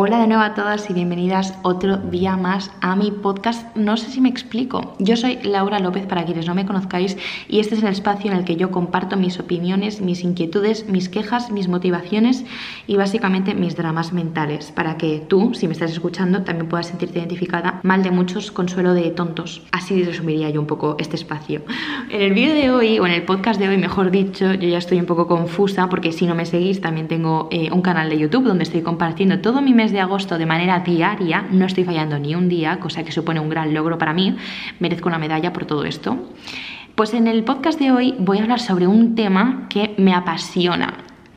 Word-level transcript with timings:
Hola 0.00 0.20
de 0.20 0.28
nuevo 0.28 0.44
a 0.44 0.54
todas 0.54 0.88
y 0.90 0.92
bienvenidas 0.92 1.58
otro 1.64 1.96
día 1.96 2.36
más 2.36 2.70
a 2.80 2.94
mi 2.94 3.10
podcast. 3.10 3.76
No 3.76 3.96
sé 3.96 4.08
si 4.12 4.20
me 4.20 4.28
explico. 4.28 4.94
Yo 5.00 5.16
soy 5.16 5.40
Laura 5.42 5.80
López 5.80 6.06
para 6.06 6.24
quienes 6.24 6.46
no 6.46 6.54
me 6.54 6.66
conozcáis 6.66 7.16
y 7.48 7.58
este 7.58 7.74
es 7.74 7.82
el 7.82 7.88
espacio 7.88 8.30
en 8.30 8.36
el 8.36 8.44
que 8.44 8.54
yo 8.54 8.70
comparto 8.70 9.16
mis 9.16 9.40
opiniones, 9.40 10.00
mis 10.00 10.22
inquietudes, 10.22 10.88
mis 10.88 11.08
quejas, 11.08 11.50
mis 11.50 11.66
motivaciones 11.66 12.44
y 12.86 12.94
básicamente 12.94 13.54
mis 13.54 13.74
dramas 13.74 14.12
mentales 14.12 14.70
para 14.70 14.96
que 14.98 15.18
tú, 15.18 15.52
si 15.54 15.66
me 15.66 15.72
estás 15.72 15.90
escuchando, 15.90 16.42
también 16.42 16.68
puedas 16.68 16.86
sentirte 16.86 17.18
identificada 17.18 17.80
mal 17.82 18.04
de 18.04 18.12
muchos, 18.12 18.52
consuelo 18.52 18.94
de 18.94 19.10
tontos. 19.10 19.62
Así 19.72 20.04
resumiría 20.04 20.48
yo 20.48 20.60
un 20.60 20.68
poco 20.68 20.94
este 21.00 21.16
espacio. 21.16 21.62
En 22.08 22.22
el 22.22 22.34
vídeo 22.34 22.54
de 22.54 22.70
hoy 22.70 23.00
o 23.00 23.06
en 23.06 23.14
el 23.14 23.24
podcast 23.24 23.58
de 23.58 23.68
hoy, 23.68 23.78
mejor 23.78 24.12
dicho, 24.12 24.54
yo 24.54 24.68
ya 24.68 24.78
estoy 24.78 25.00
un 25.00 25.06
poco 25.06 25.26
confusa 25.26 25.88
porque 25.88 26.12
si 26.12 26.24
no 26.28 26.36
me 26.36 26.46
seguís 26.46 26.80
también 26.80 27.08
tengo 27.08 27.48
eh, 27.50 27.72
un 27.72 27.82
canal 27.82 28.08
de 28.08 28.16
YouTube 28.16 28.44
donde 28.44 28.62
estoy 28.62 28.82
compartiendo 28.82 29.40
todo 29.40 29.60
mi 29.60 29.74
mes 29.74 29.87
de 29.92 30.00
agosto 30.00 30.38
de 30.38 30.46
manera 30.46 30.80
diaria, 30.80 31.46
no 31.50 31.66
estoy 31.66 31.84
fallando 31.84 32.18
ni 32.18 32.34
un 32.34 32.48
día, 32.48 32.78
cosa 32.80 33.04
que 33.04 33.12
supone 33.12 33.40
un 33.40 33.48
gran 33.48 33.74
logro 33.74 33.98
para 33.98 34.12
mí, 34.12 34.36
merezco 34.80 35.08
una 35.08 35.18
medalla 35.18 35.52
por 35.52 35.64
todo 35.64 35.84
esto. 35.84 36.16
Pues 36.94 37.14
en 37.14 37.26
el 37.28 37.44
podcast 37.44 37.78
de 37.78 37.92
hoy 37.92 38.14
voy 38.18 38.38
a 38.38 38.42
hablar 38.42 38.60
sobre 38.60 38.86
un 38.86 39.14
tema 39.14 39.66
que 39.68 39.94
me 39.98 40.14
apasiona. 40.14 40.94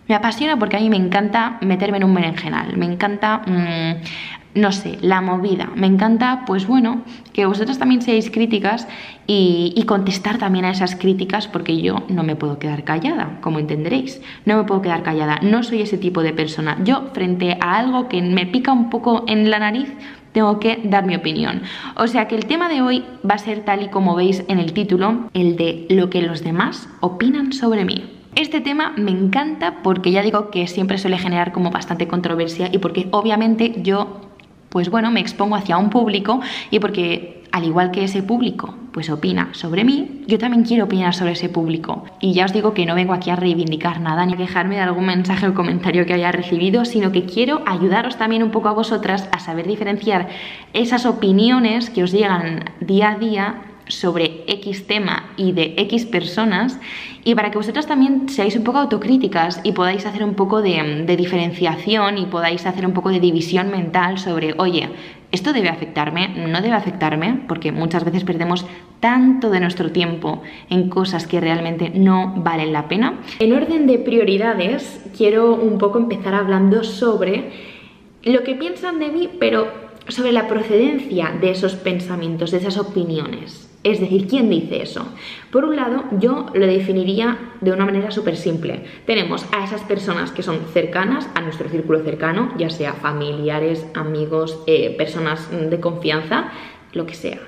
Me 0.07 0.15
apasiona 0.15 0.57
porque 0.57 0.77
a 0.77 0.79
mí 0.79 0.89
me 0.89 0.97
encanta 0.97 1.57
meterme 1.61 1.97
en 1.97 2.03
un 2.03 2.13
berenjenal, 2.13 2.75
me 2.75 2.85
encanta 2.85 3.43
mm, 3.45 4.40
no 4.53 4.71
sé, 4.71 4.97
la 5.01 5.21
movida. 5.21 5.69
Me 5.75 5.87
encanta, 5.87 6.43
pues 6.45 6.67
bueno, 6.67 7.01
que 7.33 7.45
vosotros 7.45 7.77
también 7.77 8.01
seáis 8.01 8.29
críticas 8.29 8.87
y, 9.27 9.83
contestar 9.87 10.37
también 10.37 10.63
a 10.63 10.71
esas 10.71 10.95
críticas 10.95 11.47
porque 11.49 11.81
yo 11.81 12.03
no 12.07 12.23
me 12.23 12.37
puedo 12.37 12.59
quedar 12.59 12.85
callada, 12.85 13.39
como 13.41 13.59
entenderéis. 13.59 14.21
No 14.45 14.57
me 14.57 14.63
puedo 14.63 14.81
quedar 14.81 15.03
callada, 15.03 15.39
no 15.41 15.63
soy 15.63 15.81
ese 15.81 15.97
tipo 15.97 16.23
de 16.23 16.31
persona. 16.31 16.77
Yo 16.83 17.09
frente 17.13 17.57
a 17.59 17.77
algo 17.77 18.07
que 18.07 18.21
me 18.21 18.45
pica 18.45 18.71
un 18.71 18.89
poco 18.89 19.25
en 19.27 19.49
la 19.49 19.59
nariz, 19.59 19.91
tengo 20.31 20.59
que 20.59 20.79
dar 20.85 21.05
mi 21.05 21.15
opinión. 21.15 21.63
O 21.95 22.07
sea 22.07 22.27
que 22.27 22.35
el 22.35 22.45
tema 22.45 22.69
de 22.69 22.81
hoy 22.81 23.03
va 23.29 23.35
a 23.35 23.39
ser 23.39 23.65
tal 23.65 23.83
y 23.83 23.89
como 23.89 24.15
veis 24.15 24.43
en 24.47 24.59
el 24.59 24.71
título, 24.71 25.29
el 25.33 25.57
de 25.57 25.87
lo 25.89 26.09
que 26.09 26.21
los 26.21 26.43
demás 26.43 26.87
opinan 27.01 27.51
sobre 27.51 27.83
mí. 27.83 28.21
Este 28.35 28.61
tema 28.61 28.93
me 28.95 29.11
encanta 29.11 29.83
porque 29.83 30.11
ya 30.11 30.21
digo 30.21 30.51
que 30.51 30.65
siempre 30.67 30.97
suele 30.97 31.17
generar 31.17 31.51
como 31.51 31.69
bastante 31.69 32.07
controversia 32.07 32.69
y 32.71 32.77
porque 32.77 33.09
obviamente 33.11 33.73
yo 33.83 34.20
pues 34.71 34.89
bueno, 34.89 35.11
me 35.11 35.19
expongo 35.19 35.57
hacia 35.57 35.77
un 35.77 35.89
público 35.89 36.39
y 36.71 36.79
porque 36.79 37.43
al 37.51 37.65
igual 37.65 37.91
que 37.91 38.05
ese 38.05 38.23
público 38.23 38.73
pues 38.93 39.09
opina 39.09 39.49
sobre 39.53 39.83
mí, 39.83 40.23
yo 40.27 40.37
también 40.37 40.63
quiero 40.63 40.85
opinar 40.85 41.13
sobre 41.13 41.33
ese 41.33 41.49
público. 41.49 42.05
Y 42.19 42.33
ya 42.33 42.45
os 42.45 42.53
digo 42.53 42.73
que 42.73 42.85
no 42.85 42.95
vengo 42.95 43.13
aquí 43.13 43.29
a 43.29 43.35
reivindicar 43.35 44.01
nada 44.01 44.25
ni 44.25 44.33
a 44.33 44.37
quejarme 44.37 44.75
de 44.75 44.81
algún 44.81 45.05
mensaje 45.05 45.47
o 45.47 45.53
comentario 45.53 46.05
que 46.05 46.13
haya 46.13 46.31
recibido, 46.31 46.83
sino 46.83 47.11
que 47.11 47.25
quiero 47.25 47.61
ayudaros 47.65 48.17
también 48.17 48.43
un 48.43 48.51
poco 48.51 48.69
a 48.69 48.73
vosotras 48.73 49.29
a 49.31 49.39
saber 49.39 49.67
diferenciar 49.67 50.27
esas 50.73 51.05
opiniones 51.05 51.89
que 51.89 52.03
os 52.03 52.11
llegan 52.11 52.65
día 52.81 53.11
a 53.11 53.15
día 53.17 53.70
sobre 53.91 54.43
X 54.47 54.87
tema 54.87 55.31
y 55.37 55.51
de 55.51 55.75
X 55.77 56.05
personas 56.05 56.79
y 57.23 57.35
para 57.35 57.51
que 57.51 57.57
vosotras 57.57 57.87
también 57.87 58.29
seáis 58.29 58.55
un 58.55 58.63
poco 58.63 58.79
autocríticas 58.79 59.61
y 59.63 59.73
podáis 59.73 60.05
hacer 60.05 60.23
un 60.23 60.33
poco 60.33 60.61
de, 60.61 61.05
diferenciación 61.17 62.17
y 62.17 62.25
podáis 62.25 62.65
hacer 62.65 62.85
un 62.85 62.93
poco 62.93 63.09
de 63.09 63.19
división 63.19 63.69
mental 63.69 64.17
sobre, 64.17 64.55
oye, 64.57 64.89
¿esto 65.31 65.53
debe 65.53 65.69
afectarme? 65.69 66.29
¿No 66.29 66.61
debe 66.61 66.73
afectarme? 66.73 67.41
Porque 67.47 67.71
muchas 67.71 68.03
veces 68.03 68.23
perdemos 68.23 68.65
tanto 68.99 69.49
de 69.49 69.59
nuestro 69.59 69.91
tiempo 69.91 70.41
en 70.69 70.89
cosas 70.89 71.27
que 71.27 71.39
realmente 71.39 71.91
no 71.93 72.33
valen 72.37 72.73
la 72.73 72.87
pena. 72.87 73.19
En 73.39 73.53
orden 73.53 73.85
de 73.85 73.99
prioridades, 73.99 75.01
quiero 75.15 75.55
un 75.55 75.77
poco 75.77 75.99
empezar 75.99 76.33
hablando 76.33 76.83
sobre 76.83 77.51
lo 78.23 78.43
que 78.43 78.55
piensan 78.55 78.99
de 78.99 79.09
mí, 79.09 79.29
pero 79.39 79.67
sobre 80.07 80.31
la 80.31 80.47
procedencia 80.47 81.31
de 81.39 81.51
esos 81.51 81.75
pensamientos, 81.75 82.51
de 82.51 82.57
esas 82.57 82.77
opiniones. 82.77 83.70
Es 83.83 83.99
decir, 83.99 84.27
¿quién 84.27 84.49
dice 84.49 84.81
eso? 84.83 85.07
Por 85.51 85.65
un 85.65 85.75
lado, 85.75 86.03
yo 86.19 86.47
lo 86.53 86.67
definiría 86.67 87.37
de 87.61 87.71
una 87.71 87.85
manera 87.85 88.11
súper 88.11 88.37
simple. 88.37 88.85
Tenemos 89.05 89.45
a 89.51 89.63
esas 89.63 89.81
personas 89.81 90.31
que 90.31 90.43
son 90.43 90.59
cercanas 90.71 91.27
a 91.33 91.41
nuestro 91.41 91.67
círculo 91.67 92.03
cercano, 92.03 92.53
ya 92.57 92.69
sea 92.69 92.93
familiares, 92.93 93.87
amigos, 93.95 94.59
eh, 94.67 94.95
personas 94.97 95.49
de 95.51 95.79
confianza, 95.79 96.51
lo 96.93 97.07
que 97.07 97.15
sea 97.15 97.39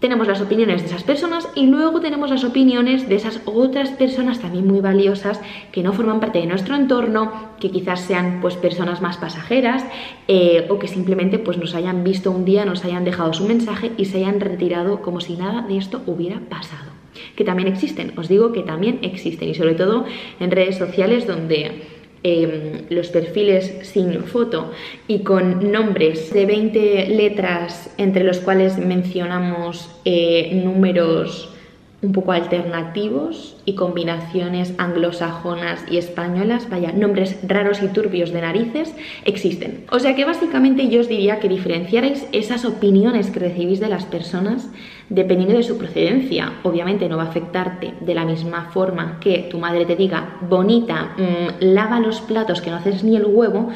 tenemos 0.00 0.26
las 0.26 0.40
opiniones 0.40 0.80
de 0.80 0.88
esas 0.88 1.04
personas 1.04 1.48
y 1.54 1.66
luego 1.66 2.00
tenemos 2.00 2.30
las 2.30 2.42
opiniones 2.42 3.08
de 3.08 3.14
esas 3.14 3.40
otras 3.44 3.90
personas 3.90 4.40
también 4.40 4.66
muy 4.66 4.80
valiosas 4.80 5.40
que 5.72 5.82
no 5.82 5.92
forman 5.92 6.20
parte 6.20 6.40
de 6.40 6.46
nuestro 6.46 6.74
entorno, 6.74 7.50
que 7.60 7.70
quizás 7.70 8.00
sean 8.00 8.40
pues 8.40 8.56
personas 8.56 9.02
más 9.02 9.18
pasajeras 9.18 9.84
eh, 10.26 10.66
o 10.70 10.78
que 10.78 10.88
simplemente 10.88 11.38
pues 11.38 11.58
nos 11.58 11.74
hayan 11.74 12.02
visto 12.02 12.30
un 12.30 12.46
día, 12.46 12.64
nos 12.64 12.84
hayan 12.84 13.04
dejado 13.04 13.34
su 13.34 13.44
mensaje 13.44 13.92
y 13.98 14.06
se 14.06 14.18
hayan 14.18 14.40
retirado 14.40 15.02
como 15.02 15.20
si 15.20 15.36
nada 15.36 15.62
de 15.62 15.76
esto 15.76 16.02
hubiera 16.06 16.40
pasado. 16.40 16.90
Que 17.36 17.44
también 17.44 17.68
existen, 17.68 18.14
os 18.16 18.28
digo 18.28 18.52
que 18.52 18.62
también 18.62 19.00
existen 19.02 19.50
y 19.50 19.54
sobre 19.54 19.74
todo 19.74 20.06
en 20.40 20.50
redes 20.50 20.78
sociales 20.78 21.26
donde 21.26 21.99
Em, 22.22 22.84
los 22.90 23.08
perfiles 23.08 23.72
sin 23.80 24.24
foto 24.24 24.72
y 25.08 25.20
con 25.20 25.72
nombres 25.72 26.30
de 26.34 26.44
20 26.44 27.06
letras 27.06 27.94
entre 27.96 28.24
los 28.24 28.40
cuales 28.40 28.76
mencionamos 28.76 29.88
eh, 30.04 30.60
números 30.62 31.48
un 32.02 32.12
poco 32.12 32.32
alternativos 32.32 33.56
y 33.66 33.74
combinaciones 33.74 34.72
anglosajonas 34.78 35.84
y 35.90 35.98
españolas, 35.98 36.70
vaya, 36.70 36.92
nombres 36.92 37.38
raros 37.46 37.82
y 37.82 37.88
turbios 37.88 38.32
de 38.32 38.40
narices, 38.40 38.94
existen. 39.24 39.84
O 39.90 39.98
sea 39.98 40.14
que 40.14 40.24
básicamente 40.24 40.88
yo 40.88 41.00
os 41.00 41.08
diría 41.08 41.40
que 41.40 41.48
diferenciarais 41.48 42.26
esas 42.32 42.64
opiniones 42.64 43.30
que 43.30 43.40
recibís 43.40 43.80
de 43.80 43.88
las 43.88 44.06
personas 44.06 44.70
dependiendo 45.10 45.56
de 45.56 45.62
su 45.62 45.76
procedencia. 45.76 46.54
Obviamente 46.62 47.08
no 47.08 47.18
va 47.18 47.24
a 47.24 47.28
afectarte 47.28 47.92
de 48.00 48.14
la 48.14 48.24
misma 48.24 48.70
forma 48.70 49.18
que 49.20 49.48
tu 49.50 49.58
madre 49.58 49.84
te 49.84 49.96
diga, 49.96 50.38
bonita, 50.48 51.14
mm, 51.18 51.64
lava 51.64 52.00
los 52.00 52.20
platos 52.22 52.62
que 52.62 52.70
no 52.70 52.76
haces 52.76 53.04
ni 53.04 53.16
el 53.16 53.26
huevo, 53.26 53.70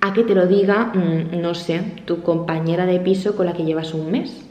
a 0.00 0.12
que 0.12 0.22
te 0.22 0.34
lo 0.34 0.46
diga, 0.46 0.92
mm, 0.94 1.40
no 1.40 1.54
sé, 1.54 1.80
tu 2.04 2.22
compañera 2.22 2.86
de 2.86 3.00
piso 3.00 3.34
con 3.34 3.46
la 3.46 3.52
que 3.52 3.64
llevas 3.64 3.94
un 3.94 4.12
mes. 4.12 4.47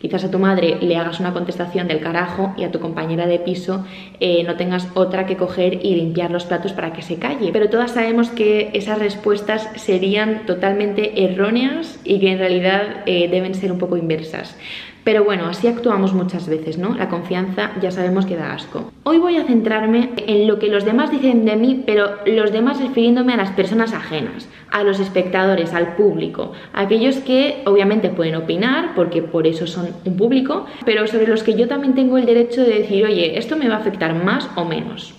Quizás 0.00 0.24
a 0.24 0.30
tu 0.30 0.38
madre 0.38 0.78
le 0.80 0.96
hagas 0.96 1.20
una 1.20 1.32
contestación 1.32 1.88
del 1.88 2.00
carajo 2.00 2.54
y 2.56 2.64
a 2.64 2.70
tu 2.70 2.80
compañera 2.80 3.26
de 3.26 3.38
piso 3.38 3.84
eh, 4.18 4.42
no 4.44 4.56
tengas 4.56 4.88
otra 4.94 5.26
que 5.26 5.36
coger 5.36 5.84
y 5.84 5.94
limpiar 5.94 6.30
los 6.30 6.44
platos 6.44 6.72
para 6.72 6.92
que 6.92 7.02
se 7.02 7.18
calle. 7.18 7.50
Pero 7.52 7.68
todas 7.68 7.92
sabemos 7.92 8.30
que 8.30 8.70
esas 8.74 8.98
respuestas 8.98 9.68
serían 9.76 10.46
totalmente 10.46 11.24
erróneas 11.24 11.98
y 12.04 12.20
que 12.20 12.32
en 12.32 12.38
realidad 12.38 13.02
eh, 13.06 13.28
deben 13.28 13.54
ser 13.54 13.72
un 13.72 13.78
poco 13.78 13.96
inversas. 13.96 14.56
Pero 15.04 15.24
bueno, 15.24 15.46
así 15.46 15.66
actuamos 15.66 16.12
muchas 16.12 16.48
veces, 16.48 16.76
¿no? 16.78 16.94
La 16.94 17.08
confianza 17.08 17.70
ya 17.80 17.90
sabemos 17.90 18.26
que 18.26 18.36
da 18.36 18.52
asco. 18.52 18.92
Hoy 19.04 19.18
voy 19.18 19.36
a 19.36 19.44
centrarme 19.44 20.10
en 20.26 20.46
lo 20.46 20.58
que 20.58 20.68
los 20.68 20.84
demás 20.84 21.10
dicen 21.10 21.44
de 21.44 21.56
mí, 21.56 21.82
pero 21.86 22.18
los 22.26 22.52
demás 22.52 22.80
refiriéndome 22.80 23.32
a 23.32 23.38
las 23.38 23.50
personas 23.52 23.94
ajenas, 23.94 24.48
a 24.70 24.84
los 24.84 25.00
espectadores, 25.00 25.72
al 25.72 25.94
público, 25.96 26.52
aquellos 26.74 27.16
que 27.16 27.62
obviamente 27.64 28.10
pueden 28.10 28.36
opinar, 28.36 28.94
porque 28.94 29.22
por 29.22 29.46
eso 29.46 29.66
son 29.66 29.88
un 30.04 30.16
público, 30.16 30.66
pero 30.84 31.06
sobre 31.06 31.26
los 31.26 31.42
que 31.42 31.54
yo 31.54 31.66
también 31.66 31.94
tengo 31.94 32.18
el 32.18 32.26
derecho 32.26 32.62
de 32.62 32.80
decir, 32.80 33.04
oye, 33.04 33.38
esto 33.38 33.56
me 33.56 33.68
va 33.68 33.76
a 33.76 33.78
afectar 33.78 34.14
más 34.14 34.48
o 34.56 34.64
menos 34.64 35.14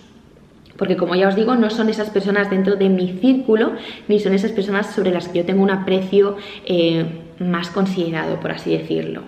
porque 0.81 0.98
como 0.98 1.13
ya 1.13 1.28
os 1.28 1.36
digo, 1.36 1.56
no 1.56 1.69
son 1.69 1.90
esas 1.90 2.09
personas 2.09 2.50
dentro 2.50 2.75
de 2.75 2.90
mi 2.90 3.09
círculo, 3.22 3.74
ni 4.08 4.19
son 4.19 4.34
esas 4.34 4.52
personas 4.52 4.92
sobre 4.92 5.12
las 5.12 5.28
que 5.28 5.38
yo 5.38 5.46
tengo 5.46 5.62
un 5.62 5.69
aprecio 5.69 6.38
eh, 6.66 7.06
más 7.41 7.69
considerado, 7.69 8.40
por 8.40 8.52
así 8.52 8.78
decirlo. 8.78 9.24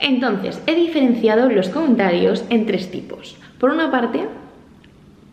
Entonces, 0.00 0.62
he 0.66 0.74
diferenciado 0.74 1.50
los 1.50 1.68
comentarios 1.68 2.44
en 2.50 2.66
tres 2.66 2.90
tipos. 2.90 3.36
Por 3.58 3.70
una 3.70 3.90
parte, 3.90 4.26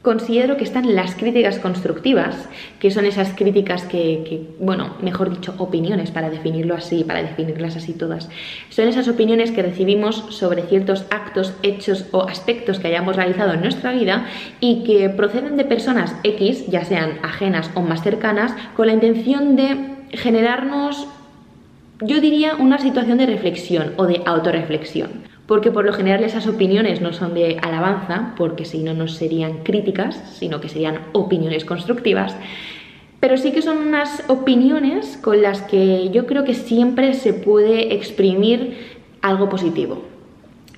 considero 0.05 0.55
que 0.55 0.63
están 0.63 0.95
las 0.95 1.15
críticas 1.15 1.57
constructivas, 1.57 2.47
que 2.79 2.91
son 2.91 3.05
esas 3.05 3.33
críticas 3.33 3.83
que, 3.83 4.47
bueno, 4.59 4.95
mejor 5.01 5.31
dicho, 5.31 5.55
opiniones, 5.57 6.11
para 6.11 6.29
definirlo 6.29 6.75
así, 6.75 7.03
para 7.03 7.23
definirlas 7.23 7.75
así 7.75 7.93
todas. 7.93 8.29
Son 8.69 8.87
esas 8.87 9.07
opiniones 9.07 9.51
que 9.51 9.63
recibimos 9.63 10.23
sobre 10.29 10.61
ciertos 10.61 11.05
actos, 11.09 11.55
hechos 11.63 12.05
o 12.11 12.21
aspectos 12.21 12.79
que 12.79 12.87
hayamos 12.87 13.15
realizado 13.15 13.53
en 13.53 13.61
nuestra 13.61 13.93
vida 13.93 14.27
y 14.59 14.83
que 14.83 15.09
proceden 15.09 15.57
de 15.57 15.65
personas 15.65 16.15
X, 16.23 16.67
ya 16.67 16.85
sean 16.85 17.17
ajenas 17.23 17.71
o 17.73 17.81
más 17.81 18.03
cercanas, 18.03 18.53
con 18.75 18.85
la 18.85 18.93
intención 18.93 19.55
de 19.55 19.95
generarnos 20.11 21.07
yo 22.01 22.19
diría 22.19 22.55
una 22.55 22.77
situación 22.77 23.17
de 23.17 23.25
reflexión 23.25 23.93
o 23.97 24.05
de 24.05 24.21
autorreflexión, 24.25 25.23
porque 25.47 25.71
por 25.71 25.85
lo 25.85 25.93
general 25.93 26.23
esas 26.23 26.47
opiniones 26.47 27.01
no 27.01 27.13
son 27.13 27.33
de 27.33 27.57
alabanza, 27.61 28.33
porque 28.37 28.65
si 28.65 28.79
no, 28.79 28.93
no 28.93 29.07
serían 29.07 29.63
críticas, 29.63 30.15
sino 30.37 30.59
que 30.59 30.69
serían 30.69 30.99
opiniones 31.13 31.63
constructivas, 31.63 32.35
pero 33.19 33.37
sí 33.37 33.51
que 33.51 33.61
son 33.61 33.77
unas 33.77 34.23
opiniones 34.27 35.17
con 35.17 35.41
las 35.41 35.61
que 35.61 36.09
yo 36.11 36.25
creo 36.25 36.43
que 36.43 36.53
siempre 36.53 37.13
se 37.13 37.33
puede 37.33 37.95
exprimir 37.95 38.97
algo 39.21 39.49
positivo. 39.49 40.03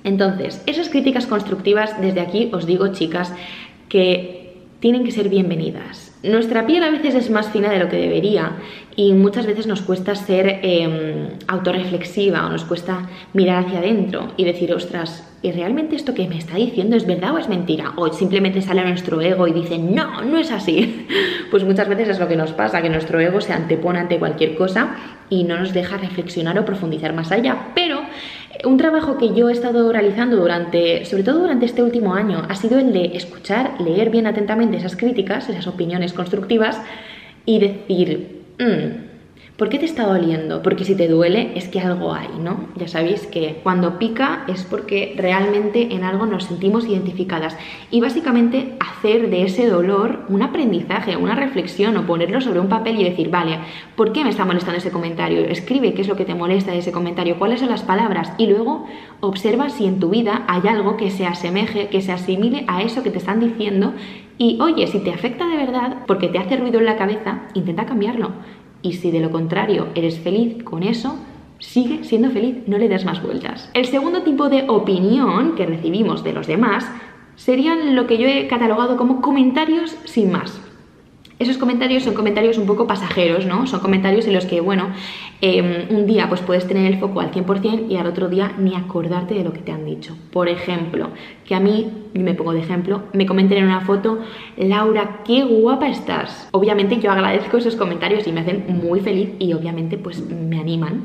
Entonces, 0.04 0.62
esas 0.66 0.88
críticas 0.88 1.26
constructivas, 1.26 2.00
desde 2.00 2.20
aquí 2.20 2.48
os 2.52 2.64
digo, 2.64 2.88
chicas, 2.92 3.34
que 3.88 4.54
tienen 4.80 5.04
que 5.04 5.10
ser 5.10 5.28
bienvenidas 5.28 6.07
Nuestra 6.22 6.66
piel 6.66 6.82
a 6.82 6.90
veces 6.90 7.14
es 7.14 7.30
más 7.30 7.48
fina 7.50 7.70
de 7.70 7.78
lo 7.78 7.88
que 7.88 7.96
debería 7.96 8.56
y 8.96 9.12
muchas 9.12 9.46
veces 9.46 9.68
nos 9.68 9.82
cuesta 9.82 10.16
ser 10.16 10.58
eh, 10.62 11.28
autorreflexiva 11.46 12.44
o 12.44 12.48
nos 12.48 12.64
cuesta 12.64 13.08
mirar 13.34 13.64
hacia 13.64 13.78
adentro 13.78 14.32
y 14.36 14.44
decir, 14.44 14.74
ostras, 14.74 15.24
¿y 15.42 15.52
realmente 15.52 15.94
esto 15.94 16.14
que 16.14 16.26
me 16.26 16.36
está 16.36 16.56
diciendo 16.56 16.96
es 16.96 17.06
verdad 17.06 17.34
o 17.34 17.38
es 17.38 17.48
mentira? 17.48 17.92
O 17.94 18.12
simplemente 18.12 18.60
sale 18.62 18.82
nuestro 18.82 19.20
ego 19.20 19.46
y 19.46 19.52
dice, 19.52 19.78
no, 19.78 20.22
no 20.22 20.38
es 20.38 20.50
así. 20.50 21.06
Pues 21.50 21.64
muchas 21.64 21.88
veces 21.88 22.08
es 22.08 22.18
lo 22.18 22.28
que 22.28 22.36
nos 22.36 22.52
pasa, 22.52 22.82
que 22.82 22.90
nuestro 22.90 23.18
ego 23.20 23.40
se 23.40 23.54
antepone 23.54 24.00
ante 24.00 24.18
cualquier 24.18 24.54
cosa 24.54 24.96
y 25.30 25.44
no 25.44 25.56
nos 25.56 25.72
deja 25.72 25.96
reflexionar 25.96 26.58
o 26.58 26.64
profundizar 26.66 27.14
más 27.14 27.32
allá. 27.32 27.68
Pero 27.74 28.02
un 28.64 28.76
trabajo 28.76 29.18
que 29.18 29.34
yo 29.34 29.48
he 29.48 29.52
estado 29.52 29.92
realizando 29.92 30.36
durante, 30.36 31.04
sobre 31.04 31.22
todo 31.22 31.40
durante 31.40 31.66
este 31.66 31.82
último 31.82 32.14
año, 32.14 32.44
ha 32.48 32.54
sido 32.56 32.78
el 32.78 32.92
de 32.92 33.16
escuchar, 33.16 33.80
leer 33.80 34.10
bien 34.10 34.26
atentamente 34.26 34.76
esas 34.76 34.96
críticas, 34.96 35.48
esas 35.48 35.66
opiniones 35.66 36.12
constructivas 36.12 36.80
y 37.44 37.58
decir, 37.60 38.42
mm, 38.58 39.07
¿Por 39.58 39.70
qué 39.70 39.80
te 39.80 39.86
está 39.86 40.06
doliendo? 40.06 40.62
Porque 40.62 40.84
si 40.84 40.94
te 40.94 41.08
duele 41.08 41.50
es 41.56 41.66
que 41.66 41.80
algo 41.80 42.14
hay, 42.14 42.28
¿no? 42.40 42.68
Ya 42.76 42.86
sabéis 42.86 43.26
que 43.26 43.58
cuando 43.64 43.98
pica 43.98 44.44
es 44.46 44.62
porque 44.62 45.16
realmente 45.16 45.92
en 45.92 46.04
algo 46.04 46.26
nos 46.26 46.44
sentimos 46.44 46.86
identificadas. 46.86 47.56
Y 47.90 48.00
básicamente 48.00 48.76
hacer 48.78 49.30
de 49.30 49.42
ese 49.42 49.66
dolor 49.66 50.20
un 50.28 50.42
aprendizaje, 50.42 51.16
una 51.16 51.34
reflexión 51.34 51.96
o 51.96 52.06
ponerlo 52.06 52.40
sobre 52.40 52.60
un 52.60 52.68
papel 52.68 53.00
y 53.00 53.04
decir, 53.04 53.30
vale, 53.30 53.58
¿por 53.96 54.12
qué 54.12 54.22
me 54.22 54.30
está 54.30 54.44
molestando 54.44 54.78
ese 54.78 54.92
comentario? 54.92 55.40
Escribe 55.40 55.92
qué 55.92 56.02
es 56.02 56.08
lo 56.08 56.14
que 56.14 56.24
te 56.24 56.36
molesta 56.36 56.70
de 56.70 56.78
ese 56.78 56.92
comentario, 56.92 57.36
cuáles 57.40 57.58
son 57.58 57.70
las 57.70 57.82
palabras 57.82 58.32
y 58.38 58.46
luego 58.46 58.86
observa 59.18 59.70
si 59.70 59.86
en 59.86 59.98
tu 59.98 60.08
vida 60.08 60.44
hay 60.46 60.68
algo 60.68 60.96
que 60.96 61.10
se 61.10 61.26
asemeje, 61.26 61.88
que 61.88 62.00
se 62.00 62.12
asimile 62.12 62.64
a 62.68 62.82
eso 62.82 63.02
que 63.02 63.10
te 63.10 63.18
están 63.18 63.40
diciendo 63.40 63.92
y 64.40 64.60
oye, 64.60 64.86
si 64.86 65.00
te 65.00 65.12
afecta 65.12 65.48
de 65.48 65.56
verdad 65.56 66.04
porque 66.06 66.28
te 66.28 66.38
hace 66.38 66.56
ruido 66.56 66.78
en 66.78 66.84
la 66.84 66.96
cabeza, 66.96 67.40
intenta 67.54 67.86
cambiarlo 67.86 68.30
y 68.82 68.94
si 68.94 69.10
de 69.10 69.20
lo 69.20 69.30
contrario 69.30 69.88
eres 69.94 70.18
feliz 70.18 70.62
con 70.62 70.82
eso, 70.82 71.16
sigue 71.58 72.04
siendo 72.04 72.30
feliz, 72.30 72.56
no 72.66 72.78
le 72.78 72.88
des 72.88 73.04
más 73.04 73.22
vueltas. 73.22 73.70
El 73.74 73.86
segundo 73.86 74.22
tipo 74.22 74.48
de 74.48 74.64
opinión 74.68 75.54
que 75.54 75.66
recibimos 75.66 76.22
de 76.22 76.32
los 76.32 76.46
demás 76.46 76.90
serían 77.36 77.94
lo 77.94 78.06
que 78.06 78.18
yo 78.18 78.26
he 78.26 78.46
catalogado 78.48 78.96
como 78.96 79.20
comentarios 79.20 79.96
sin 80.04 80.32
más. 80.32 80.60
Esos 81.38 81.56
comentarios 81.56 82.02
son 82.02 82.14
comentarios 82.14 82.58
un 82.58 82.66
poco 82.66 82.88
pasajeros, 82.88 83.46
¿no? 83.46 83.68
Son 83.68 83.78
comentarios 83.78 84.26
en 84.26 84.34
los 84.34 84.44
que, 84.44 84.60
bueno, 84.60 84.88
em, 85.40 85.86
un 85.88 86.04
día 86.04 86.28
pues 86.28 86.40
puedes 86.40 86.66
tener 86.66 86.92
el 86.92 86.98
foco 86.98 87.20
al 87.20 87.30
100% 87.30 87.86
y 87.88 87.96
al 87.96 88.08
otro 88.08 88.28
día 88.28 88.54
ni 88.58 88.74
acordarte 88.74 89.34
de 89.34 89.44
lo 89.44 89.52
que 89.52 89.60
te 89.60 89.70
han 89.70 89.84
dicho. 89.84 90.16
Por 90.32 90.48
ejemplo, 90.48 91.10
que 91.44 91.54
a 91.54 91.60
mí, 91.60 91.86
me 92.12 92.34
pongo 92.34 92.52
de 92.52 92.58
ejemplo, 92.58 93.02
me 93.12 93.24
comenten 93.24 93.58
en 93.58 93.66
una 93.66 93.82
foto, 93.82 94.18
Laura, 94.56 95.20
qué 95.24 95.44
guapa 95.44 95.88
estás. 95.88 96.48
Obviamente 96.50 96.98
yo 96.98 97.12
agradezco 97.12 97.58
esos 97.58 97.76
comentarios 97.76 98.26
y 98.26 98.32
me 98.32 98.40
hacen 98.40 98.64
muy 98.82 98.98
feliz 98.98 99.30
y 99.38 99.52
obviamente 99.52 99.96
pues 99.96 100.20
me 100.28 100.58
animan 100.58 101.04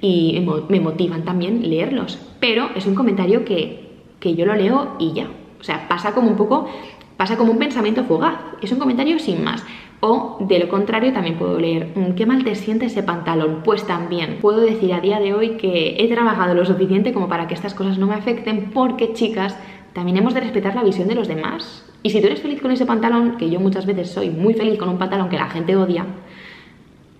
y 0.00 0.46
me 0.68 0.78
motivan 0.78 1.24
también 1.24 1.68
leerlos. 1.68 2.20
Pero 2.38 2.70
es 2.76 2.86
un 2.86 2.94
comentario 2.94 3.44
que, 3.44 3.88
que 4.20 4.36
yo 4.36 4.46
lo 4.46 4.54
leo 4.54 4.94
y 5.00 5.12
ya. 5.12 5.26
O 5.60 5.64
sea, 5.64 5.88
pasa 5.88 6.12
como 6.12 6.28
un 6.28 6.36
poco 6.36 6.68
Pasa 7.16 7.36
como 7.36 7.52
un 7.52 7.58
pensamiento 7.58 8.04
fugaz, 8.04 8.34
es 8.60 8.72
un 8.72 8.78
comentario 8.78 9.18
sin 9.18 9.44
más. 9.44 9.64
O 10.00 10.38
de 10.40 10.58
lo 10.58 10.68
contrario 10.68 11.12
también 11.12 11.36
puedo 11.36 11.60
leer, 11.60 11.92
mm, 11.94 12.14
¿qué 12.14 12.26
mal 12.26 12.42
te 12.42 12.56
siente 12.56 12.86
ese 12.86 13.04
pantalón? 13.04 13.60
Pues 13.64 13.86
también 13.86 14.38
puedo 14.40 14.60
decir 14.60 14.92
a 14.92 15.00
día 15.00 15.20
de 15.20 15.32
hoy 15.32 15.50
que 15.58 15.96
he 15.98 16.08
trabajado 16.08 16.54
lo 16.54 16.64
suficiente 16.64 17.12
como 17.12 17.28
para 17.28 17.46
que 17.46 17.54
estas 17.54 17.74
cosas 17.74 17.98
no 17.98 18.08
me 18.08 18.14
afecten 18.14 18.70
porque 18.74 19.12
chicas, 19.12 19.56
también 19.92 20.16
hemos 20.16 20.34
de 20.34 20.40
respetar 20.40 20.74
la 20.74 20.82
visión 20.82 21.06
de 21.06 21.14
los 21.14 21.28
demás. 21.28 21.88
Y 22.02 22.10
si 22.10 22.20
tú 22.20 22.26
eres 22.26 22.40
feliz 22.40 22.60
con 22.60 22.72
ese 22.72 22.84
pantalón, 22.84 23.36
que 23.36 23.48
yo 23.48 23.60
muchas 23.60 23.86
veces 23.86 24.10
soy 24.10 24.30
muy 24.30 24.54
feliz 24.54 24.76
con 24.76 24.88
un 24.88 24.98
pantalón 24.98 25.28
que 25.28 25.36
la 25.36 25.50
gente 25.50 25.76
odia, 25.76 26.04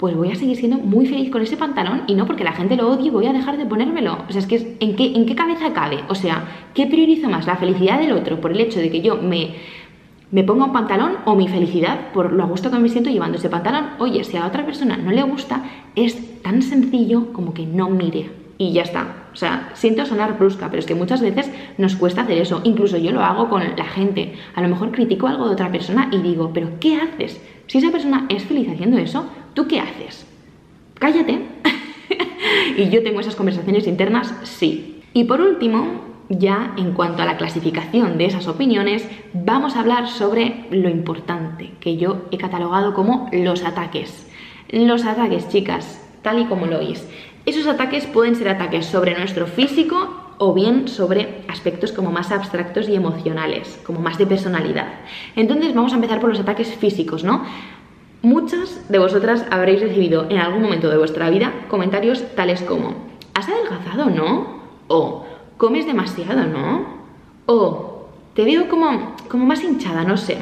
pues 0.02 0.16
voy 0.16 0.32
a 0.32 0.34
seguir 0.34 0.56
siendo 0.56 0.78
muy 0.78 1.06
feliz 1.06 1.30
con 1.30 1.42
ese 1.42 1.56
pantalón 1.56 2.02
y 2.08 2.16
no 2.16 2.26
porque 2.26 2.42
la 2.42 2.50
gente 2.50 2.74
lo 2.74 2.90
odie 2.90 3.12
voy 3.12 3.26
a 3.26 3.32
dejar 3.32 3.56
de 3.56 3.66
ponérmelo. 3.66 4.24
O 4.28 4.32
sea, 4.32 4.40
es 4.40 4.48
que 4.48 4.76
¿en, 4.80 4.96
qué, 4.96 5.12
¿en 5.14 5.26
qué 5.26 5.36
cabeza 5.36 5.72
cabe? 5.72 6.00
O 6.08 6.16
sea, 6.16 6.42
¿qué 6.74 6.86
priorizo 6.86 7.28
más? 7.28 7.46
¿La 7.46 7.54
felicidad 7.54 8.00
del 8.00 8.10
otro 8.10 8.40
por 8.40 8.50
el 8.50 8.58
hecho 8.58 8.80
de 8.80 8.90
que 8.90 9.00
yo 9.00 9.22
me 9.22 9.54
me 10.32 10.44
ponga 10.44 10.64
un 10.64 10.72
pantalón 10.72 11.18
o 11.26 11.36
mi 11.36 11.46
felicidad 11.46 12.10
por 12.12 12.32
lo 12.32 12.42
a 12.42 12.46
gusto 12.46 12.70
que 12.70 12.78
me 12.78 12.88
siento 12.88 13.10
llevando 13.10 13.36
ese 13.36 13.50
pantalón. 13.50 13.90
Oye, 13.98 14.24
si 14.24 14.38
a 14.38 14.46
otra 14.46 14.64
persona 14.64 14.96
no 14.96 15.12
le 15.12 15.22
gusta, 15.22 15.62
es 15.94 16.42
tan 16.42 16.62
sencillo 16.62 17.32
como 17.34 17.52
que 17.52 17.66
no 17.66 17.90
mire 17.90 18.30
y 18.56 18.72
ya 18.72 18.82
está. 18.82 19.26
O 19.32 19.36
sea, 19.36 19.70
siento 19.74 20.06
sonar 20.06 20.38
brusca, 20.38 20.68
pero 20.68 20.80
es 20.80 20.86
que 20.86 20.94
muchas 20.94 21.20
veces 21.20 21.50
nos 21.76 21.96
cuesta 21.96 22.22
hacer 22.22 22.38
eso. 22.38 22.62
Incluso 22.64 22.96
yo 22.96 23.12
lo 23.12 23.22
hago 23.22 23.48
con 23.48 23.62
la 23.62 23.84
gente. 23.84 24.34
A 24.54 24.62
lo 24.62 24.68
mejor 24.68 24.90
critico 24.90 25.26
algo 25.26 25.46
de 25.46 25.52
otra 25.52 25.70
persona 25.70 26.08
y 26.10 26.18
digo, 26.18 26.50
pero 26.54 26.80
¿qué 26.80 26.96
haces? 26.96 27.40
Si 27.66 27.78
esa 27.78 27.90
persona 27.90 28.26
es 28.30 28.44
feliz 28.44 28.68
haciendo 28.70 28.98
eso, 28.98 29.26
¿tú 29.52 29.66
qué 29.68 29.80
haces? 29.80 30.26
Cállate. 30.94 31.40
y 32.78 32.88
yo 32.88 33.02
tengo 33.02 33.20
esas 33.20 33.36
conversaciones 33.36 33.86
internas, 33.86 34.34
sí. 34.44 35.02
Y 35.12 35.24
por 35.24 35.42
último, 35.42 36.11
ya 36.38 36.74
en 36.76 36.92
cuanto 36.92 37.22
a 37.22 37.26
la 37.26 37.36
clasificación 37.36 38.18
de 38.18 38.26
esas 38.26 38.48
opiniones, 38.48 39.08
vamos 39.32 39.76
a 39.76 39.80
hablar 39.80 40.08
sobre 40.08 40.66
lo 40.70 40.88
importante, 40.88 41.72
que 41.80 41.96
yo 41.96 42.22
he 42.30 42.38
catalogado 42.38 42.94
como 42.94 43.28
los 43.32 43.64
ataques. 43.64 44.28
Los 44.68 45.04
ataques, 45.04 45.48
chicas, 45.48 46.00
tal 46.22 46.40
y 46.40 46.46
como 46.46 46.66
lo 46.66 46.78
oís. 46.78 47.06
Esos 47.44 47.66
ataques 47.66 48.06
pueden 48.06 48.36
ser 48.36 48.48
ataques 48.48 48.86
sobre 48.86 49.16
nuestro 49.16 49.46
físico 49.46 50.34
o 50.38 50.54
bien 50.54 50.88
sobre 50.88 51.42
aspectos 51.48 51.92
como 51.92 52.10
más 52.10 52.30
abstractos 52.30 52.88
y 52.88 52.94
emocionales, 52.94 53.80
como 53.84 54.00
más 54.00 54.18
de 54.18 54.26
personalidad. 54.26 54.88
Entonces 55.36 55.74
vamos 55.74 55.92
a 55.92 55.96
empezar 55.96 56.20
por 56.20 56.30
los 56.30 56.40
ataques 56.40 56.74
físicos, 56.74 57.24
¿no? 57.24 57.44
Muchas 58.22 58.88
de 58.88 58.98
vosotras 58.98 59.44
habréis 59.50 59.80
recibido 59.80 60.26
en 60.30 60.38
algún 60.38 60.62
momento 60.62 60.88
de 60.88 60.96
vuestra 60.96 61.28
vida 61.28 61.52
comentarios 61.68 62.24
tales 62.36 62.62
como 62.62 63.12
¿Has 63.34 63.48
adelgazado, 63.48 64.10
no? 64.10 64.60
O 64.88 65.24
comes 65.56 65.86
demasiado, 65.86 66.44
¿no? 66.46 66.84
O 67.46 68.08
te 68.34 68.44
veo 68.44 68.68
como, 68.68 69.14
como 69.28 69.46
más 69.46 69.62
hinchada, 69.62 70.04
no 70.04 70.16
sé. 70.16 70.36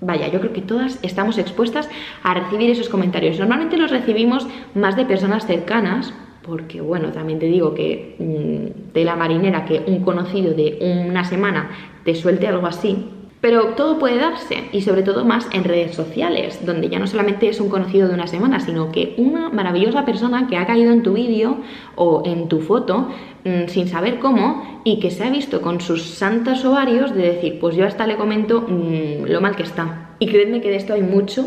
Vaya, 0.00 0.28
yo 0.28 0.40
creo 0.40 0.52
que 0.52 0.62
todas 0.62 0.98
estamos 1.02 1.36
expuestas 1.36 1.88
a 2.22 2.34
recibir 2.34 2.70
esos 2.70 2.88
comentarios. 2.88 3.38
Normalmente 3.38 3.76
los 3.76 3.90
recibimos 3.90 4.46
más 4.74 4.96
de 4.96 5.04
personas 5.04 5.46
cercanas, 5.46 6.14
porque 6.42 6.80
bueno, 6.80 7.12
también 7.12 7.38
te 7.38 7.46
digo 7.46 7.74
que 7.74 8.16
mm, 8.18 8.92
de 8.94 9.04
la 9.04 9.16
marinera 9.16 9.66
que 9.66 9.82
un 9.86 10.02
conocido 10.02 10.54
de 10.54 10.78
una 10.80 11.24
semana 11.24 11.70
te 12.04 12.14
suelte 12.14 12.46
algo 12.48 12.66
así, 12.66 13.08
pero 13.40 13.68
todo 13.68 13.98
puede 13.98 14.18
darse 14.18 14.68
y 14.72 14.82
sobre 14.82 15.02
todo 15.02 15.24
más 15.24 15.48
en 15.52 15.64
redes 15.64 15.94
sociales, 15.94 16.64
donde 16.64 16.88
ya 16.88 16.98
no 16.98 17.06
solamente 17.06 17.48
es 17.48 17.60
un 17.60 17.70
conocido 17.70 18.08
de 18.08 18.14
una 18.14 18.26
semana, 18.26 18.60
sino 18.60 18.92
que 18.92 19.14
una 19.16 19.48
maravillosa 19.48 20.04
persona 20.04 20.46
que 20.46 20.56
ha 20.56 20.66
caído 20.66 20.92
en 20.92 21.02
tu 21.02 21.14
vídeo 21.14 21.58
o 21.96 22.22
en 22.26 22.48
tu 22.48 22.60
foto 22.60 23.08
mm, 23.44 23.68
sin 23.68 23.88
saber 23.88 24.18
cómo 24.18 24.82
y 24.84 25.00
que 25.00 25.10
se 25.10 25.24
ha 25.24 25.30
visto 25.30 25.62
con 25.62 25.80
sus 25.80 26.04
santos 26.04 26.64
ovarios 26.64 27.14
de 27.14 27.22
decir, 27.22 27.58
pues 27.60 27.76
yo 27.76 27.86
hasta 27.86 28.06
le 28.06 28.16
comento 28.16 28.60
mm, 28.60 29.24
lo 29.26 29.40
mal 29.40 29.56
que 29.56 29.62
está. 29.62 30.10
Y 30.18 30.26
creedme 30.26 30.60
que 30.60 30.68
de 30.68 30.76
esto 30.76 30.92
hay 30.92 31.02
mucho 31.02 31.46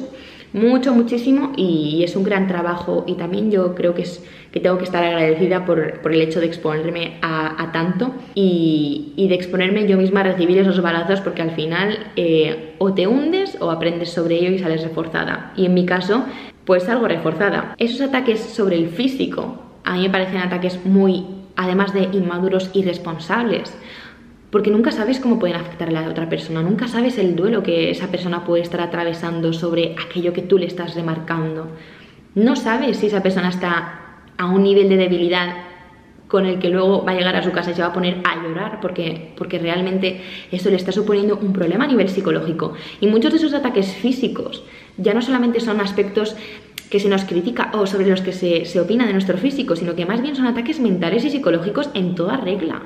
mucho, 0.54 0.94
muchísimo 0.94 1.52
y 1.58 2.04
es 2.04 2.16
un 2.16 2.24
gran 2.24 2.48
trabajo 2.48 3.04
y 3.08 3.16
también 3.16 3.52
yo 3.52 3.76
creo 3.76 3.94
que, 3.94 4.04
es, 4.04 4.24
que 4.52 4.60
tengo 4.60 4.78
que 4.78 4.84
estar 4.84 5.04
agradecida 5.04 5.66
por, 5.66 6.00
el 6.04 6.22
hecho 6.22 6.40
de 6.40 6.46
exponerme 6.46 7.18
a, 7.22 7.72
tanto 7.74 8.12
y, 8.36 9.14
de 9.18 9.36
exponerme 9.36 9.88
yo 9.88 9.98
misma 9.98 10.22
a 10.22 10.24
recibir 10.24 10.58
esos 10.60 10.82
balazos 10.82 11.22
porque 11.22 11.42
al 11.42 11.52
final 11.52 12.12
eh, 12.16 12.76
o 12.78 12.94
te 12.94 13.08
hundes 13.08 13.58
o 13.60 13.72
aprendes 13.72 14.12
sobre 14.12 14.36
ello 14.36 14.52
y 14.52 14.60
sales 14.60 14.84
reforzada 14.84 15.54
y 15.56 15.66
en 15.66 15.74
mi 15.74 15.86
caso 15.86 16.24
pues 16.66 16.84
salgo 16.84 17.08
reforzada. 17.08 17.76
Esos 17.78 18.02
ataques 18.02 18.40
sobre 18.40 18.78
el 18.78 18.90
físico 18.90 19.60
a 19.84 19.96
mí 19.96 20.04
me 20.04 20.10
parecen 20.10 20.38
ataques 20.38 20.80
muy, 20.86 21.26
además 21.56 21.94
de 21.94 22.04
inmaduros, 22.14 22.70
irresponsables 22.74 23.74
porque 24.54 24.70
nunca 24.70 24.92
sabes 24.92 25.20
cómo 25.20 25.40
pueden 25.40 25.56
afectar 25.56 25.90
a 25.90 25.92
la 25.92 26.08
otra 26.08 26.30
persona, 26.30 26.62
nunca 26.62 26.88
sabes 26.88 27.18
el 27.18 27.36
duelo 27.36 27.64
que 27.64 27.90
esa 27.90 28.12
persona 28.12 28.46
puede 28.46 28.62
estar 28.62 28.82
atravesando 28.82 29.52
sobre 29.52 29.96
aquello 30.00 30.32
que 30.32 30.44
tú 30.44 30.60
le 30.60 30.68
estás 30.68 30.94
remarcando. 30.94 31.70
No 32.36 32.56
sabes 32.56 32.98
si 32.98 33.08
esa 33.08 33.24
persona 33.24 33.50
está 33.50 34.02
a 34.38 34.46
un 34.46 34.62
nivel 34.62 34.90
de 34.90 34.98
debilidad 34.98 35.56
con 36.28 36.46
el 36.46 36.60
que 36.60 36.70
luego 36.70 37.04
va 37.04 37.14
a 37.14 37.16
llegar 37.16 37.36
a 37.36 37.42
su 37.42 37.52
casa 37.52 37.72
y 37.72 37.74
se 37.74 37.82
va 37.82 37.88
a 37.88 37.94
poner 37.94 38.22
a 38.24 38.44
llorar 38.44 38.80
porque, 38.80 39.34
porque 39.36 39.58
realmente 39.58 40.22
eso 40.52 40.70
le 40.70 40.76
está 40.76 40.92
suponiendo 40.92 41.36
un 41.36 41.52
problema 41.52 41.86
a 41.86 41.88
nivel 41.88 42.10
psicológico. 42.10 42.76
Y 43.02 43.08
muchos 43.08 43.32
de 43.32 43.38
esos 43.38 43.56
ataques 43.56 43.92
físicos 43.92 44.64
ya 44.98 45.16
no 45.16 45.24
solamente 45.24 45.62
son 45.62 45.82
aspectos 45.82 46.36
que 46.92 47.00
se 47.00 47.10
nos 47.10 47.26
critica 47.26 47.72
o 47.74 47.88
sobre 47.88 48.06
los 48.06 48.22
que 48.22 48.34
se, 48.34 48.66
se 48.66 48.80
opina 48.80 49.08
de 49.08 49.14
nuestro 49.14 49.40
físico, 49.40 49.76
sino 49.76 49.96
que 49.96 50.06
más 50.06 50.22
bien 50.22 50.36
son 50.36 50.46
ataques 50.46 50.80
mentales 50.80 51.26
y 51.26 51.32
psicológicos 51.32 51.90
en 51.96 52.14
toda 52.14 52.38
regla. 52.38 52.84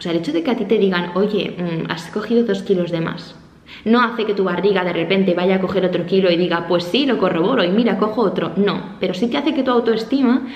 O 0.00 0.02
sea, 0.02 0.12
el 0.12 0.18
hecho 0.18 0.32
de 0.32 0.42
que 0.42 0.50
a 0.50 0.56
ti 0.56 0.64
te 0.64 0.78
digan, 0.78 1.10
oye, 1.14 1.54
mm, 1.58 1.90
has 1.90 2.10
cogido 2.10 2.44
dos 2.44 2.62
kilos 2.62 2.90
de 2.90 3.02
más, 3.02 3.36
no 3.84 4.00
hace 4.00 4.24
que 4.24 4.32
tu 4.32 4.44
barriga 4.44 4.82
de 4.82 4.94
repente 4.94 5.34
vaya 5.34 5.56
a 5.56 5.60
coger 5.60 5.84
otro 5.84 6.06
kilo 6.06 6.30
y 6.30 6.38
diga, 6.38 6.66
pues 6.68 6.84
sí, 6.84 7.04
lo 7.04 7.18
corroboro 7.18 7.62
y 7.64 7.68
mira, 7.68 7.98
cojo 7.98 8.22
otro. 8.22 8.52
No, 8.56 8.96
pero 8.98 9.12
sí 9.12 9.26
te 9.28 9.36
hace 9.36 9.52
que 9.52 9.62
tu 9.62 9.70
autoestima 9.70 10.46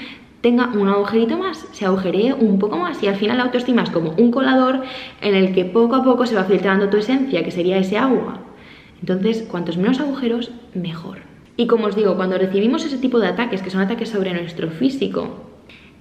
tenga 0.41 0.69
un 0.69 0.89
agujerito 0.89 1.37
más, 1.37 1.69
se 1.73 1.85
agujeree 1.85 2.33
un 2.33 2.59
poco 2.59 2.79
más 2.79 3.03
y 3.03 3.07
al 3.07 3.17
final 3.17 3.37
la 3.37 3.45
autoestima 3.45 3.83
es 3.83 3.91
como 3.91 4.15
un 4.17 4.31
colador 4.31 4.81
en 5.21 5.35
el 5.35 5.53
que 5.53 5.67
poco 5.67 5.97
a 5.97 6.03
poco 6.03 6.25
se 6.25 6.37
va 6.37 6.45
filtrando 6.45 6.89
tu 6.89 6.97
esencia, 6.97 7.45
que 7.45 7.51
sería 7.51 7.77
ese 7.77 7.99
agua. 7.99 8.39
Entonces, 9.01 9.43
cuantos 9.43 9.77
menos 9.77 10.01
agujeros, 10.01 10.53
mejor. 10.73 11.19
Y 11.59 11.67
como 11.67 11.89
os 11.89 11.97
digo, 11.97 12.17
cuando 12.17 12.39
recibimos 12.39 12.83
ese 12.87 12.97
tipo 12.97 13.21
de 13.21 13.27
ataques, 13.27 13.61
que 13.61 13.69
son 13.69 13.83
ataques 13.83 14.09
sobre 14.09 14.33
nuestro 14.33 14.71
físico, 14.71 15.54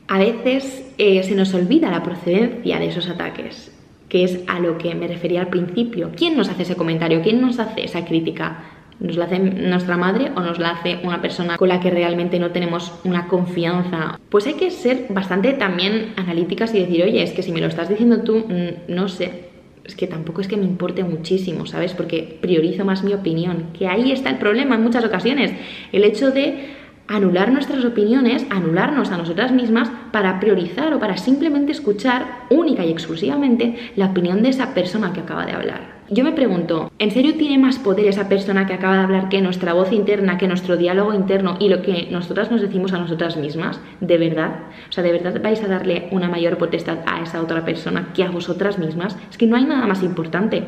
a 0.08 0.18
veces 0.20 0.94
eh, 0.98 1.24
se 1.24 1.36
nos 1.36 1.54
olvida 1.54 1.90
la 1.90 2.04
procedencia 2.04 2.80
de 2.80 2.88
esos 2.88 3.10
ataques, 3.10 3.72
que 4.10 4.24
es 4.24 4.40
a 4.48 4.60
lo 4.60 4.78
que 4.78 4.94
me 4.96 5.08
refería 5.08 5.42
al 5.42 5.48
principio. 5.48 6.12
¿Quién 6.16 6.38
nos 6.38 6.50
hace 6.50 6.64
ese 6.64 6.76
comentario? 6.76 7.22
¿Quién 7.22 7.42
nos 7.42 7.60
hace 7.60 7.86
esa 7.86 8.06
crítica? 8.06 8.64
¿Nos 9.00 9.18
la 9.18 9.26
hace 9.26 9.40
nuestra 9.40 9.98
madre 9.98 10.32
o 10.36 10.40
nos 10.40 10.60
la 10.60 10.72
hace 10.72 11.00
una 11.04 11.22
persona 11.22 11.58
con 11.58 11.68
la 11.68 11.80
que 11.80 11.90
realmente 11.90 12.40
no 12.40 12.52
tenemos 12.52 12.94
una 13.04 13.28
confianza? 13.28 14.20
Pues 14.30 14.46
hay 14.46 14.54
que 14.54 14.72
ser 14.72 15.08
bastante 15.10 15.54
también 15.54 16.14
analíticas 16.16 16.74
y 16.76 16.80
decir, 16.80 17.04
oye, 17.04 17.24
es 17.24 17.32
que 17.32 17.42
si 17.42 17.52
me 17.52 17.60
lo 17.60 17.68
estás 17.68 17.90
diciendo 17.90 18.22
tú, 18.22 18.46
no 18.88 19.10
sé, 19.10 19.50
es 19.84 19.96
que 19.96 20.08
tampoco 20.08 20.42
es 20.42 20.48
que 20.48 20.58
me 20.58 20.64
importe 20.64 21.04
muchísimo, 21.04 21.66
¿sabes? 21.66 21.94
Porque 21.94 22.38
priorizo 22.40 22.86
más 22.86 23.04
mi 23.04 23.14
opinión, 23.14 23.68
que 23.78 23.88
ahí 23.88 24.12
está 24.12 24.30
el 24.30 24.38
problema 24.38 24.76
en 24.76 24.84
muchas 24.84 25.04
ocasiones, 25.04 25.52
el 25.92 26.04
hecho 26.04 26.32
de 26.32 26.83
anular 27.08 27.52
nuestras 27.52 27.84
opiniones, 27.86 28.46
anularnos 28.50 29.12
a 29.12 29.18
nosotras 29.18 29.52
mismas 29.52 29.92
para 30.12 30.40
priorizar 30.40 30.94
o 30.94 31.00
para 31.00 31.18
simplemente 31.18 31.72
escuchar 31.72 32.46
única 32.50 32.86
y 32.86 32.92
exclusivamente 32.92 33.92
la 33.96 34.08
opinión 34.08 34.42
de 34.42 34.50
esa 34.50 34.74
persona 34.74 35.14
que 35.14 35.22
acaba 35.22 35.46
de 35.46 35.54
hablar. 35.54 35.94
Yo 36.10 36.24
me 36.24 36.34
pregunto, 36.34 36.92
¿en 37.00 37.12
serio 37.12 37.36
tiene 37.36 37.58
más 37.58 37.80
poder 37.80 38.08
esa 38.08 38.28
persona 38.28 38.68
que 38.68 38.74
acaba 38.74 38.98
de 38.98 39.04
hablar 39.04 39.30
que 39.30 39.42
nuestra 39.42 39.74
voz 39.74 39.92
interna, 39.94 40.38
que 40.38 40.48
nuestro 40.48 40.76
diálogo 40.76 41.14
interno 41.14 41.56
y 41.60 41.70
lo 41.70 41.82
que 41.82 42.08
nosotras 42.12 42.52
nos 42.52 42.62
decimos 42.62 42.94
a 42.94 43.00
nosotras 43.00 43.38
mismas? 43.38 43.80
¿De 44.02 44.18
verdad? 44.18 44.60
O 44.90 44.92
sea, 44.92 45.04
¿de 45.04 45.12
verdad 45.14 45.42
vais 45.42 45.64
a 45.64 45.68
darle 45.68 46.10
una 46.12 46.30
mayor 46.30 46.58
potestad 46.58 47.00
a 47.06 47.22
esa 47.22 47.42
otra 47.42 47.64
persona 47.64 48.10
que 48.14 48.24
a 48.24 48.32
vosotras 48.32 48.78
mismas? 48.78 49.18
Es 49.32 49.38
que 49.38 49.48
no 49.48 49.56
hay 49.56 49.64
nada 49.64 49.88
más 49.88 50.04
importante 50.04 50.64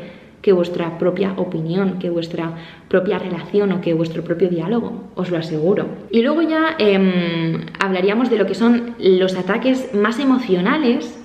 que 0.46 0.54
vuestra 0.54 1.00
propia 1.00 1.34
opinión, 1.38 1.98
que 1.98 2.12
vuestra 2.12 2.54
propia 2.88 3.18
relación 3.18 3.72
o 3.72 3.82
que 3.82 3.96
vuestro 3.96 4.24
propio 4.24 4.48
diálogo, 4.48 5.10
os 5.16 5.32
lo 5.32 5.40
aseguro. 5.40 5.88
Y 6.12 6.22
luego 6.22 6.44
ya 6.44 6.76
em, 6.78 7.66
hablaríamos 7.80 8.30
de 8.30 8.38
lo 8.38 8.46
que 8.46 8.54
son 8.54 8.94
los 9.00 9.36
ataques 9.36 9.96
más 9.96 10.20
emocionales 10.20 11.20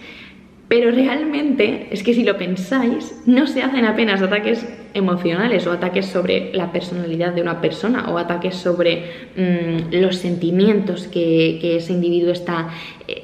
pero 0.69 0.93
realmente 0.93 1.89
es 1.91 2.05
que 2.05 2.15
si 2.15 2.23
lo 2.23 2.39
pensáis, 2.39 3.21
no 3.27 3.49
se 3.49 3.61
hacen 3.61 3.85
apenas 3.85 4.23
ataques 4.23 4.65
emocionales 4.95 5.67
o 5.67 5.73
ataques 5.73 6.07
sobre 6.07 6.55
la 6.55 6.71
personalidad 6.71 7.35
de 7.35 7.43
una 7.43 7.61
persona 7.61 8.09
o 8.09 8.19
ataques 8.19 8.55
sobre 8.55 9.03
mm, 9.37 9.97
los 9.97 10.15
sentimientos 10.15 11.09
que, 11.09 11.77
ese 11.77 11.93
individuo 11.93 12.31
está, 12.31 12.69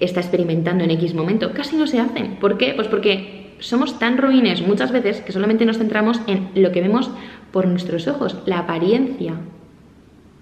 está 0.01 0.19
experimentando 0.19 0.83
en 0.83 0.91
X 0.91 1.15
momento. 1.15 1.53
Casi 1.53 1.77
no 1.77 1.87
se 1.87 2.01
hacen. 2.01 2.35
¿Por 2.41 2.59
qué? 2.59 2.73
Pues 2.75 2.89
porque 2.89 3.46
somos 3.61 3.99
tan 3.99 4.19
ruines 4.19 4.67
muchas 4.67 4.93
veces 4.93 5.21
que 5.21 5.33
solamente 5.33 5.65
nos 5.65 5.79
centramos 5.79 6.21
en 6.27 6.51
lo 6.55 6.73
que 6.73 6.81
vemos 6.81 7.11
por 7.53 7.67
nuestros 7.67 8.09
ojos, 8.09 8.37
la 8.47 8.61
apariencia. 8.61 9.35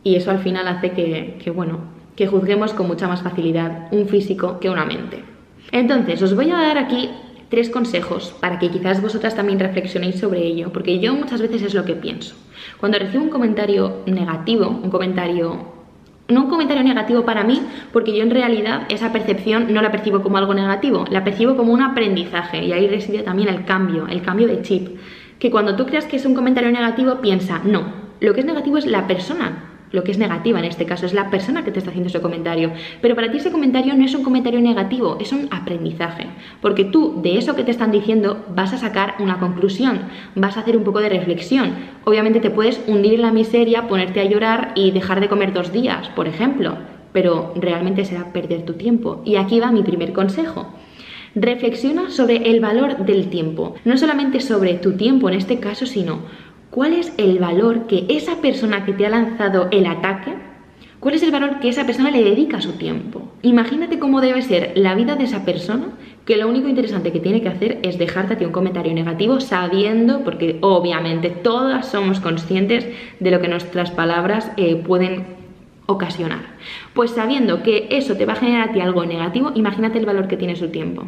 Y 0.02 0.16
eso 0.16 0.30
al 0.30 0.40
final 0.40 0.68
hace 0.68 0.90
que, 0.90 1.50
bueno, 1.50 1.78
que 2.16 2.26
juzguemos 2.26 2.74
con 2.74 2.86
mucha 2.86 3.08
más 3.08 3.22
facilidad 3.22 3.88
un 3.92 4.08
físico 4.08 4.60
que 4.60 4.70
una 4.70 4.84
mente. 4.84 5.24
Entonces, 5.72 6.20
os 6.22 6.34
voy 6.34 6.50
a 6.50 6.56
dar 6.56 6.78
aquí 6.78 7.10
tres 7.48 7.70
consejos 7.70 8.34
para 8.40 8.58
que 8.58 8.70
quizás 8.70 9.00
vosotras 9.00 9.34
también 9.34 9.60
reflexionéis 9.60 10.16
sobre 10.16 10.44
ello, 10.44 10.72
porque 10.72 10.98
yo 10.98 11.14
muchas 11.14 11.40
veces 11.40 11.62
es 11.62 11.74
lo 11.74 11.84
que 11.84 11.94
pienso. 11.94 12.34
Cuando 12.78 12.98
recibo 12.98 13.24
un 13.24 13.30
comentario 13.30 14.02
negativo, 14.06 14.68
un 14.68 14.90
comentario 14.90 15.83
no 16.28 16.44
un 16.44 16.50
comentario 16.50 16.82
negativo 16.82 17.24
para 17.24 17.44
mí, 17.44 17.60
porque 17.92 18.16
yo 18.16 18.22
en 18.22 18.30
realidad 18.30 18.82
esa 18.88 19.12
percepción 19.12 19.72
no 19.72 19.82
la 19.82 19.92
percibo 19.92 20.22
como 20.22 20.38
algo 20.38 20.54
negativo, 20.54 21.04
la 21.10 21.24
percibo 21.24 21.56
como 21.56 21.72
un 21.72 21.82
aprendizaje 21.82 22.64
y 22.64 22.72
ahí 22.72 22.88
reside 22.88 23.22
también 23.22 23.48
el 23.48 23.64
cambio, 23.64 24.06
el 24.08 24.22
cambio 24.22 24.46
de 24.46 24.62
chip. 24.62 24.98
Que 25.38 25.50
cuando 25.50 25.76
tú 25.76 25.84
creas 25.84 26.06
que 26.06 26.16
es 26.16 26.24
un 26.24 26.34
comentario 26.34 26.70
negativo, 26.70 27.20
piensa, 27.20 27.60
no, 27.64 27.82
lo 28.20 28.32
que 28.32 28.40
es 28.40 28.46
negativo 28.46 28.78
es 28.78 28.86
la 28.86 29.06
persona 29.06 29.73
lo 29.94 30.02
que 30.02 30.10
es 30.10 30.18
negativa 30.18 30.58
en 30.58 30.64
este 30.64 30.84
caso, 30.84 31.06
es 31.06 31.14
la 31.14 31.30
persona 31.30 31.64
que 31.64 31.70
te 31.70 31.78
está 31.78 31.90
haciendo 31.90 32.08
ese 32.08 32.20
comentario. 32.20 32.72
Pero 33.00 33.14
para 33.14 33.30
ti 33.30 33.38
ese 33.38 33.52
comentario 33.52 33.94
no 33.94 34.04
es 34.04 34.14
un 34.14 34.24
comentario 34.24 34.60
negativo, 34.60 35.16
es 35.20 35.32
un 35.32 35.48
aprendizaje. 35.50 36.26
Porque 36.60 36.84
tú 36.84 37.20
de 37.22 37.38
eso 37.38 37.54
que 37.54 37.62
te 37.62 37.70
están 37.70 37.92
diciendo 37.92 38.44
vas 38.54 38.72
a 38.72 38.78
sacar 38.78 39.14
una 39.20 39.38
conclusión, 39.38 40.00
vas 40.34 40.56
a 40.56 40.60
hacer 40.60 40.76
un 40.76 40.84
poco 40.84 41.00
de 41.00 41.08
reflexión. 41.08 41.74
Obviamente 42.04 42.40
te 42.40 42.50
puedes 42.50 42.80
hundir 42.88 43.14
en 43.14 43.22
la 43.22 43.32
miseria, 43.32 43.86
ponerte 43.86 44.20
a 44.20 44.24
llorar 44.24 44.72
y 44.74 44.90
dejar 44.90 45.20
de 45.20 45.28
comer 45.28 45.52
dos 45.52 45.72
días, 45.72 46.08
por 46.10 46.26
ejemplo. 46.26 46.76
Pero 47.12 47.52
realmente 47.54 48.04
será 48.04 48.32
perder 48.32 48.64
tu 48.64 48.72
tiempo. 48.72 49.22
Y 49.24 49.36
aquí 49.36 49.60
va 49.60 49.70
mi 49.70 49.84
primer 49.84 50.12
consejo. 50.12 50.74
Reflexiona 51.36 52.10
sobre 52.10 52.50
el 52.50 52.60
valor 52.60 53.06
del 53.06 53.28
tiempo. 53.28 53.76
No 53.84 53.96
solamente 53.96 54.40
sobre 54.40 54.74
tu 54.74 54.96
tiempo 54.96 55.28
en 55.28 55.36
este 55.36 55.60
caso, 55.60 55.86
sino 55.86 56.22
cuál 56.74 56.92
es 56.92 57.12
el 57.18 57.38
valor 57.38 57.86
que 57.86 58.04
esa 58.08 58.40
persona 58.40 58.84
que 58.84 58.92
te 58.92 59.06
ha 59.06 59.10
lanzado 59.10 59.68
el 59.70 59.86
ataque, 59.86 60.34
cuál 60.98 61.14
es 61.14 61.22
el 61.22 61.30
valor 61.30 61.60
que 61.60 61.68
esa 61.68 61.86
persona 61.86 62.10
le 62.10 62.24
dedica 62.24 62.56
a 62.56 62.60
su 62.60 62.72
tiempo. 62.72 63.30
Imagínate 63.42 64.00
cómo 64.00 64.20
debe 64.20 64.42
ser 64.42 64.72
la 64.74 64.96
vida 64.96 65.14
de 65.14 65.22
esa 65.22 65.44
persona, 65.44 65.90
que 66.24 66.36
lo 66.36 66.48
único 66.48 66.66
interesante 66.66 67.12
que 67.12 67.20
tiene 67.20 67.42
que 67.42 67.48
hacer 67.48 67.78
es 67.84 67.96
dejarte 67.96 68.34
a 68.34 68.38
ti 68.38 68.44
un 68.44 68.50
comentario 68.50 68.92
negativo 68.92 69.38
sabiendo, 69.38 70.24
porque 70.24 70.58
obviamente 70.62 71.30
todas 71.30 71.86
somos 71.86 72.18
conscientes 72.18 72.88
de 73.20 73.30
lo 73.30 73.40
que 73.40 73.46
nuestras 73.46 73.92
palabras 73.92 74.50
eh, 74.56 74.74
pueden 74.74 75.26
ocasionar. 75.86 76.40
Pues 76.92 77.12
sabiendo 77.12 77.62
que 77.62 77.86
eso 77.92 78.16
te 78.16 78.26
va 78.26 78.32
a 78.32 78.36
generar 78.36 78.70
a 78.70 78.72
ti 78.72 78.80
algo 78.80 79.06
negativo, 79.06 79.52
imagínate 79.54 80.00
el 80.00 80.06
valor 80.06 80.26
que 80.26 80.36
tiene 80.36 80.56
su 80.56 80.70
tiempo. 80.70 81.04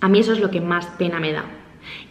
A 0.00 0.08
mí 0.08 0.18
eso 0.18 0.32
es 0.32 0.40
lo 0.40 0.50
que 0.50 0.60
más 0.60 0.86
pena 0.98 1.20
me 1.20 1.32
da. 1.32 1.57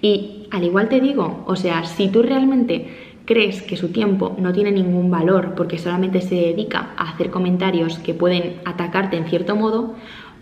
Y 0.02 0.48
al 0.52 0.64
igual 0.64 0.90
te 0.90 1.02
digo, 1.02 1.44
o 1.48 1.56
sea, 1.56 1.84
si 1.86 2.10
tú 2.10 2.22
realmente 2.22 3.08
crees 3.26 3.62
que 3.62 3.76
su 3.76 3.90
tiempo 3.90 4.36
no 4.40 4.54
tiene 4.54 4.72
ningún 4.72 5.12
valor 5.12 5.54
porque 5.56 5.78
solamente 5.78 6.22
se 6.22 6.36
dedica 6.36 6.92
a 6.98 7.12
hacer 7.12 7.30
comentarios 7.30 8.00
que 8.00 8.14
pueden 8.14 8.62
atacarte 8.66 9.18
en 9.18 9.26
cierto 9.26 9.56
modo, 9.56 9.96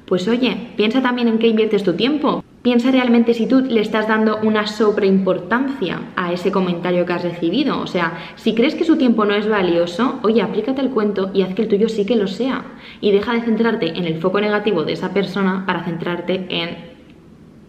pues 0.06 0.28
oye, 0.28 0.56
piensa 0.78 1.02
también 1.02 1.28
en 1.28 1.40
qué 1.40 1.48
inviertes 1.48 1.84
tu 1.84 1.94
tiempo. 1.94 2.44
Piensa 2.62 2.92
realmente 2.92 3.34
si 3.34 3.48
tú 3.48 3.62
le 3.62 3.82
estás 3.82 4.08
dando 4.08 4.40
una 4.42 4.66
sobreimportancia 4.68 6.02
a 6.16 6.32
ese 6.32 6.52
comentario 6.52 7.06
que 7.06 7.14
has 7.14 7.24
recibido. 7.24 7.80
O 7.80 7.88
sea, 7.88 8.14
si 8.36 8.56
crees 8.56 8.76
que 8.76 8.86
su 8.86 8.98
tiempo 8.98 9.26
no 9.26 9.36
es 9.36 9.48
valioso, 9.48 10.20
oye, 10.24 10.42
aplícate 10.42 10.82
el 10.82 10.90
cuento 10.90 11.32
y 11.34 11.42
haz 11.42 11.54
que 11.54 11.64
el 11.64 11.68
tuyo 11.68 11.90
sí 11.90 12.06
que 12.06 12.16
lo 12.16 12.28
sea. 12.28 12.66
Y 13.02 13.12
deja 13.12 13.34
de 13.34 13.42
centrarte 13.42 13.98
en 13.98 14.06
el 14.06 14.20
foco 14.20 14.42
negativo 14.42 14.84
de 14.84 14.94
esa 14.94 15.14
persona 15.14 15.64
para 15.66 15.84
centrarte 15.84 16.46
en 16.50 16.95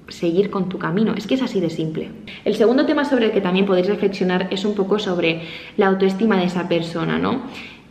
seguir 0.08 0.50
con 0.50 0.68
tu 0.68 0.78
camino. 0.78 1.14
Es 1.16 1.26
que 1.26 1.34
es 1.34 1.42
así 1.42 1.60
de 1.60 1.70
simple. 1.70 2.10
El 2.44 2.54
segundo 2.54 2.86
tema 2.86 3.04
sobre 3.04 3.26
el 3.26 3.32
que 3.32 3.40
también 3.40 3.66
podéis 3.66 3.88
reflexionar 3.88 4.48
es 4.50 4.64
un 4.64 4.74
poco 4.74 4.98
sobre 4.98 5.42
la 5.76 5.88
autoestima 5.88 6.36
de 6.36 6.44
esa 6.44 6.68
persona, 6.68 7.18
¿no? 7.18 7.42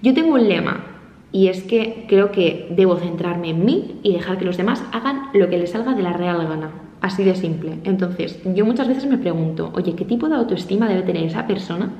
Yo 0.01 0.13
tengo 0.13 0.36
un 0.36 0.48
lema 0.48 0.86
y 1.31 1.48
es 1.48 1.63
que 1.63 2.05
creo 2.07 2.31
que 2.31 2.67
debo 2.69 2.95
centrarme 2.98 3.50
en 3.50 3.65
mí 3.65 4.00
y 4.03 4.13
dejar 4.13 4.38
que 4.38 4.45
los 4.45 4.57
demás 4.57 4.84
hagan 4.91 5.29
lo 5.34 5.50
que 5.50 5.57
les 5.57 5.72
salga 5.72 5.93
de 5.93 6.03
la 6.03 6.13
real 6.13 6.48
gana. 6.48 6.72
Así 7.01 7.24
de 7.24 7.36
simple. 7.36 7.79
Entonces, 7.84 8.39
yo 8.55 8.65
muchas 8.65 8.88
veces 8.88 9.05
me 9.05 9.17
pregunto, 9.17 9.72
oye, 9.75 9.95
¿qué 9.95 10.05
tipo 10.05 10.29
de 10.29 10.36
autoestima 10.36 10.88
debe 10.88 11.01
tener 11.01 11.25
esa 11.25 11.45
persona 11.45 11.91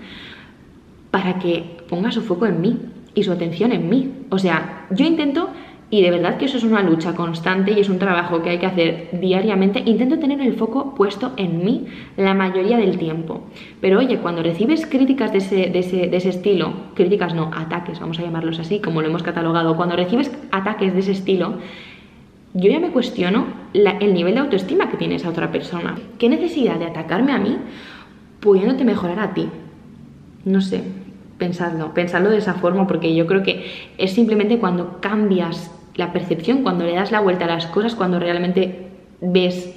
para 1.12 1.38
que 1.40 1.78
ponga 1.90 2.12
su 2.12 2.22
foco 2.22 2.46
en 2.46 2.62
mí 2.62 2.80
y 3.14 3.24
su 3.24 3.32
atención 3.32 3.72
en 3.72 3.90
mí? 3.90 4.14
O 4.30 4.40
sea, 4.40 4.88
yo 4.90 5.06
intento 5.06 5.50
y 5.90 6.02
de 6.02 6.10
verdad 6.10 6.38
que 6.38 6.46
eso 6.46 6.58
es 6.58 6.64
una 6.64 6.82
lucha 6.82 7.14
constante 7.14 7.72
y 7.72 7.80
es 7.80 7.90
un 7.90 8.00
trabajo 8.00 8.42
que 8.42 8.50
hay 8.50 8.58
que 8.58 8.66
hacer 8.66 9.10
diariamente. 9.14 9.84
Intento 9.86 10.18
tener 10.18 10.42
el 10.42 10.56
foco 10.56 10.96
puesto 10.96 11.34
en 11.38 11.64
mí 11.64 11.86
la 12.18 12.34
mayoría 12.34 12.78
del 12.78 12.98
tiempo. 12.98 13.44
Pero 13.82 14.00
oye, 14.00 14.18
cuando 14.18 14.42
recibes 14.42 14.88
críticas 14.88 15.32
de 15.32 15.38
ese, 15.38 15.56
de 15.70 15.80
ese, 15.80 16.08
de 16.08 16.18
ese 16.18 16.30
estilo, 16.30 16.74
críticas 16.96 17.36
no, 17.36 17.52
ataques, 17.56 18.00
vamos 18.00 18.18
a 18.20 18.24
llamarlos 18.24 18.60
así, 18.60 18.80
como 18.80 19.02
lo 19.02 19.10
hemos 19.10 19.22
catalogado, 19.22 19.76
cuando 19.76 19.96
recibes 19.96 20.32
ataques 20.52 20.94
de 20.94 21.00
ese 21.00 21.12
estilo, 21.12 21.60
yo 22.56 22.72
ya 22.72 22.80
me 22.80 22.90
cuestiono 22.90 23.46
el 23.74 24.14
nivel 24.14 24.34
de 24.34 24.40
autoestima 24.40 24.90
que 24.90 24.98
tiene 24.98 25.16
esa 25.16 25.30
otra 25.30 25.52
persona. 25.52 25.96
¿Qué 26.18 26.30
necesidad 26.30 26.80
de 26.80 26.86
atacarme 26.86 27.32
a 27.32 27.38
mí 27.38 27.58
pudiéndote 28.40 28.86
mejorar 28.86 29.20
a 29.20 29.34
ti? 29.34 29.50
No 30.46 30.62
sé, 30.62 30.84
pensadlo, 31.38 31.94
pensadlo 31.94 32.30
de 32.30 32.38
esa 32.38 32.54
forma 32.56 32.88
porque 32.88 33.16
yo 33.16 33.28
creo 33.28 33.44
que 33.44 33.66
es 33.98 34.14
simplemente 34.14 34.60
cuando 34.60 35.00
cambias 35.02 35.72
la 35.96 36.14
percepción, 36.14 36.64
cuando 36.64 36.86
le 36.86 36.94
das 36.94 37.12
la 37.12 37.22
vuelta 37.22 37.46
a 37.46 37.50
las 37.50 37.68
cosas, 37.68 37.96
cuando 37.96 38.20
realmente 38.20 38.88
ves, 39.22 39.74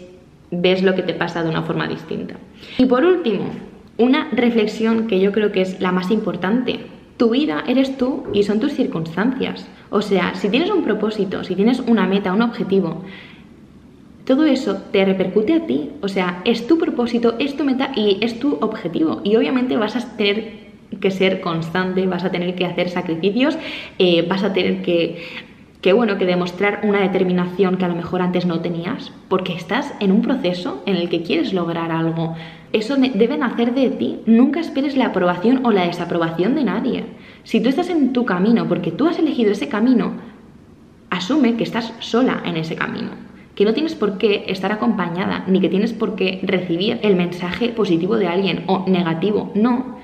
ves 0.51 0.83
lo 0.83 0.95
que 0.95 1.03
te 1.03 1.15
pasa 1.15 1.43
de 1.43 1.49
una 1.49 1.63
forma 1.63 1.89
distinta. 1.89 2.35
Y 2.79 2.87
por 2.87 3.05
último, 3.05 3.51
una 3.99 4.29
reflexión 4.33 5.07
que 5.07 5.21
yo 5.21 5.33
creo 5.33 5.53
que 5.53 5.61
es 5.61 5.81
la 5.81 5.93
más 5.93 6.11
importante. 6.11 6.81
Tu 7.17 7.31
vida 7.31 7.65
eres 7.67 7.97
tú 7.97 8.25
y 8.33 8.45
son 8.45 8.61
tus 8.61 8.73
circunstancias. 8.73 9.67
O 9.91 10.03
sea, 10.03 10.35
si 10.35 10.49
tienes 10.49 10.71
un 10.71 10.85
propósito, 10.85 11.43
si 11.43 11.57
tienes 11.57 11.81
una 11.81 12.07
meta, 12.07 12.33
un 12.33 12.43
objetivo, 12.43 13.03
todo 14.25 14.45
eso 14.45 14.77
te 14.93 15.05
repercute 15.05 15.55
a 15.55 15.67
ti. 15.67 15.91
O 16.01 16.09
sea, 16.09 16.43
es 16.45 16.67
tu 16.67 16.79
propósito, 16.79 17.35
es 17.39 17.57
tu 17.57 17.65
meta 17.65 17.91
y 17.97 18.19
es 18.21 18.39
tu 18.39 18.59
objetivo. 18.61 19.21
Y 19.25 19.35
obviamente 19.37 19.77
vas 19.77 19.97
a 19.97 20.17
tener 20.17 20.68
que 21.01 21.11
ser 21.11 21.41
constante, 21.41 22.07
vas 22.07 22.25
a 22.25 22.31
tener 22.31 22.55
que 22.55 22.67
hacer 22.67 22.89
sacrificios, 22.89 23.59
eh, 23.99 24.27
vas 24.29 24.43
a 24.43 24.53
tener 24.53 24.83
que, 24.83 25.23
que, 25.81 25.93
bueno, 25.93 26.19
que 26.19 26.27
demostrar 26.27 26.81
una 26.83 27.01
determinación 27.01 27.77
que 27.77 27.85
a 27.85 27.89
lo 27.89 27.95
mejor 27.95 28.23
antes 28.23 28.47
no 28.47 28.61
tenías, 28.61 29.13
porque 29.29 29.53
estás 29.53 29.95
en 30.01 30.13
un 30.13 30.23
proceso 30.23 30.83
en 30.87 30.97
el 30.97 31.09
que 31.09 31.23
quieres 31.23 31.53
lograr 31.53 31.93
algo. 31.93 32.35
Eso 32.73 32.97
deben 32.97 33.43
hacer 33.43 33.75
de 33.75 33.91
ti. 33.91 34.21
Nunca 34.27 34.61
esperes 34.61 34.97
la 34.97 35.07
aprobación 35.07 35.65
o 35.65 35.71
la 35.71 35.87
desaprobación 35.87 36.55
de 36.55 36.65
nadie. 36.65 37.05
Si 37.45 37.61
tú 37.61 37.69
estás 37.69 37.89
en 37.89 38.13
tu 38.13 38.27
camino 38.27 38.69
porque 38.69 38.93
tú 38.93 39.07
has 39.07 39.19
elegido 39.19 39.53
ese 39.53 39.69
camino, 39.69 40.13
asume 41.09 41.55
que 41.55 41.65
estás 41.65 41.95
sola 42.01 42.43
en 42.45 42.57
ese 42.57 42.77
camino. 42.77 43.11
Que 43.55 43.65
no 43.65 43.73
tienes 43.73 43.95
por 43.95 44.19
qué 44.19 44.45
estar 44.49 44.71
acompañada, 44.71 45.45
ni 45.47 45.61
que 45.61 45.69
tienes 45.69 45.93
por 45.93 46.15
qué 46.15 46.41
recibir 46.43 47.01
el 47.03 47.17
mensaje 47.17 47.71
positivo 47.71 48.17
de 48.17 48.29
alguien 48.29 48.65
o 48.67 48.85
negativo. 48.87 49.51
No, 49.55 49.98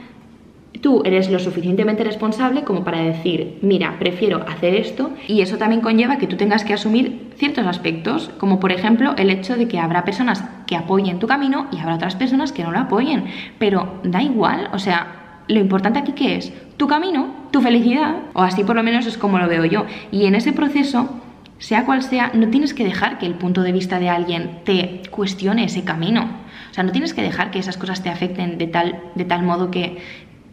tú 0.85 1.01
eres 1.03 1.31
lo 1.31 1.39
suficientemente 1.39 2.05
responsable 2.05 2.63
como 2.63 2.85
para 2.85 3.01
decir, 3.01 3.57
mira, 3.63 3.97
prefiero 3.99 4.45
hacer 4.47 4.75
esto 4.75 5.13
y 5.27 5.41
eso 5.41 5.57
también 5.57 5.81
conlleva 5.81 6.19
que 6.19 6.27
tú 6.27 6.37
tengas 6.37 6.63
que 6.63 6.75
asumir 6.75 7.31
ciertos 7.39 7.67
aspectos, 7.67 8.31
como 8.37 8.61
por 8.61 8.71
ejemplo 8.71 9.15
el 9.17 9.31
hecho 9.31 9.57
de 9.57 9.67
que 9.67 9.79
habrá 9.79 10.05
personas 10.05 10.45
que 10.67 10.77
apoyen 10.77 11.19
tu 11.19 11.27
camino 11.27 11.69
y 11.73 11.79
habrá 11.79 11.95
otras 11.95 12.17
personas 12.17 12.53
que 12.53 12.63
no 12.65 12.71
lo 12.71 12.81
apoyen, 12.81 13.25
pero 13.59 13.95
da 14.03 14.23
igual, 14.23 14.69
o 14.75 14.79
sea, 14.79 15.41
lo 15.49 15.59
importante 15.59 16.01
aquí 16.01 16.13
que 16.13 16.37
es 16.37 16.53
tu 16.77 16.87
camino, 16.87 17.35
tu 17.51 17.63
felicidad, 17.63 18.17
o 18.35 18.43
así 18.43 18.63
por 18.63 18.77
lo 18.77 18.83
menos 18.83 19.07
es 19.07 19.17
como 19.17 19.39
lo 19.39 19.49
veo 19.49 19.65
yo, 19.65 19.87
y 20.13 20.27
en 20.27 20.35
ese 20.35 20.53
proceso 20.53 21.09
sea 21.57 21.87
cual 21.87 22.03
sea, 22.03 22.31
no 22.35 22.49
tienes 22.49 22.75
que 22.75 22.85
dejar 22.85 23.17
que 23.17 23.25
el 23.25 23.37
punto 23.37 23.63
de 23.63 23.73
vista 23.73 23.99
de 23.99 24.11
alguien 24.11 24.59
te 24.65 25.01
cuestione 25.11 25.65
ese 25.65 25.83
camino. 25.83 26.29
O 26.71 26.75
sea, 26.75 26.85
no 26.85 26.93
tienes 26.93 27.15
que 27.15 27.23
dejar 27.23 27.53
que 27.53 27.61
esas 27.61 27.79
cosas 27.79 28.03
te 28.03 28.11
afecten 28.11 28.59
de 28.59 28.67
tal, 28.67 29.01
de 29.15 29.25
tal 29.25 29.45
modo 29.45 29.71
que, 29.71 29.97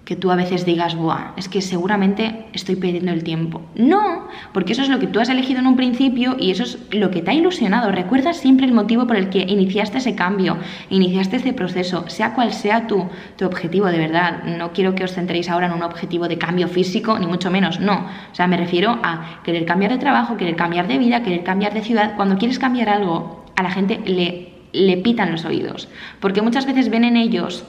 que 0.06 0.16
tú 0.16 0.32
a 0.32 0.36
veces 0.36 0.66
digas, 0.66 0.96
Buah, 0.96 1.34
es 1.38 1.48
que 1.48 1.62
seguramente 1.62 2.46
estoy 2.54 2.76
perdiendo 2.76 3.12
el 3.12 3.24
tiempo. 3.24 3.62
No, 3.76 4.28
porque 4.52 4.74
eso 4.74 4.82
es 4.82 4.90
lo 4.90 5.00
que 5.00 5.08
tú 5.08 5.20
has 5.20 5.30
elegido 5.30 5.60
en 5.60 5.68
un 5.68 5.76
principio 5.76 6.36
y 6.40 6.52
eso 6.52 6.64
es 6.64 6.80
lo 6.92 7.12
que 7.12 7.22
te 7.22 7.32
ha 7.32 7.34
ilusionado. 7.34 7.92
Recuerda 7.92 8.34
siempre 8.34 8.66
el 8.66 8.74
motivo 8.74 9.06
por 9.06 9.16
el 9.16 9.30
que 9.30 9.40
iniciaste 9.40 10.00
ese 10.00 10.16
cambio, 10.16 10.58
iniciaste 10.90 11.38
ese 11.38 11.54
proceso, 11.54 12.10
sea 12.10 12.34
cual 12.34 12.52
sea 12.52 12.88
tu, 12.88 13.08
tu 13.38 13.46
objetivo 13.46 13.88
de 13.88 14.00
verdad. 14.00 14.44
No 14.44 14.74
quiero 14.74 14.96
que 14.96 15.04
os 15.04 15.14
centréis 15.14 15.50
ahora 15.50 15.68
en 15.68 15.74
un 15.74 15.84
objetivo 15.84 16.28
de 16.28 16.38
cambio 16.38 16.68
físico, 16.68 17.20
ni 17.20 17.28
mucho 17.28 17.52
menos, 17.52 17.80
no. 17.80 18.08
O 18.32 18.36
sea, 18.36 18.48
me 18.48 18.58
refiero 18.58 19.00
a 19.04 19.42
querer 19.44 19.66
cambiar 19.66 19.92
de 19.92 20.00
trabajo, 20.00 20.36
querer 20.36 20.56
cambiar 20.56 20.88
de 20.88 20.98
vida, 20.98 21.22
querer 21.22 21.44
cambiar 21.44 21.74
de 21.74 21.82
ciudad. 21.82 22.16
Cuando 22.16 22.38
quieres 22.38 22.58
cambiar 22.58 22.90
algo, 22.90 23.46
a 23.56 23.62
la 23.62 23.70
gente 23.70 24.02
le, 24.06 24.50
le 24.74 24.98
pitan 24.98 25.32
los 25.32 25.46
oídos, 25.46 25.88
porque 26.20 26.42
muchas 26.42 26.66
veces 26.66 26.90
ven 26.90 27.04
en 27.04 27.18
ellos 27.18 27.66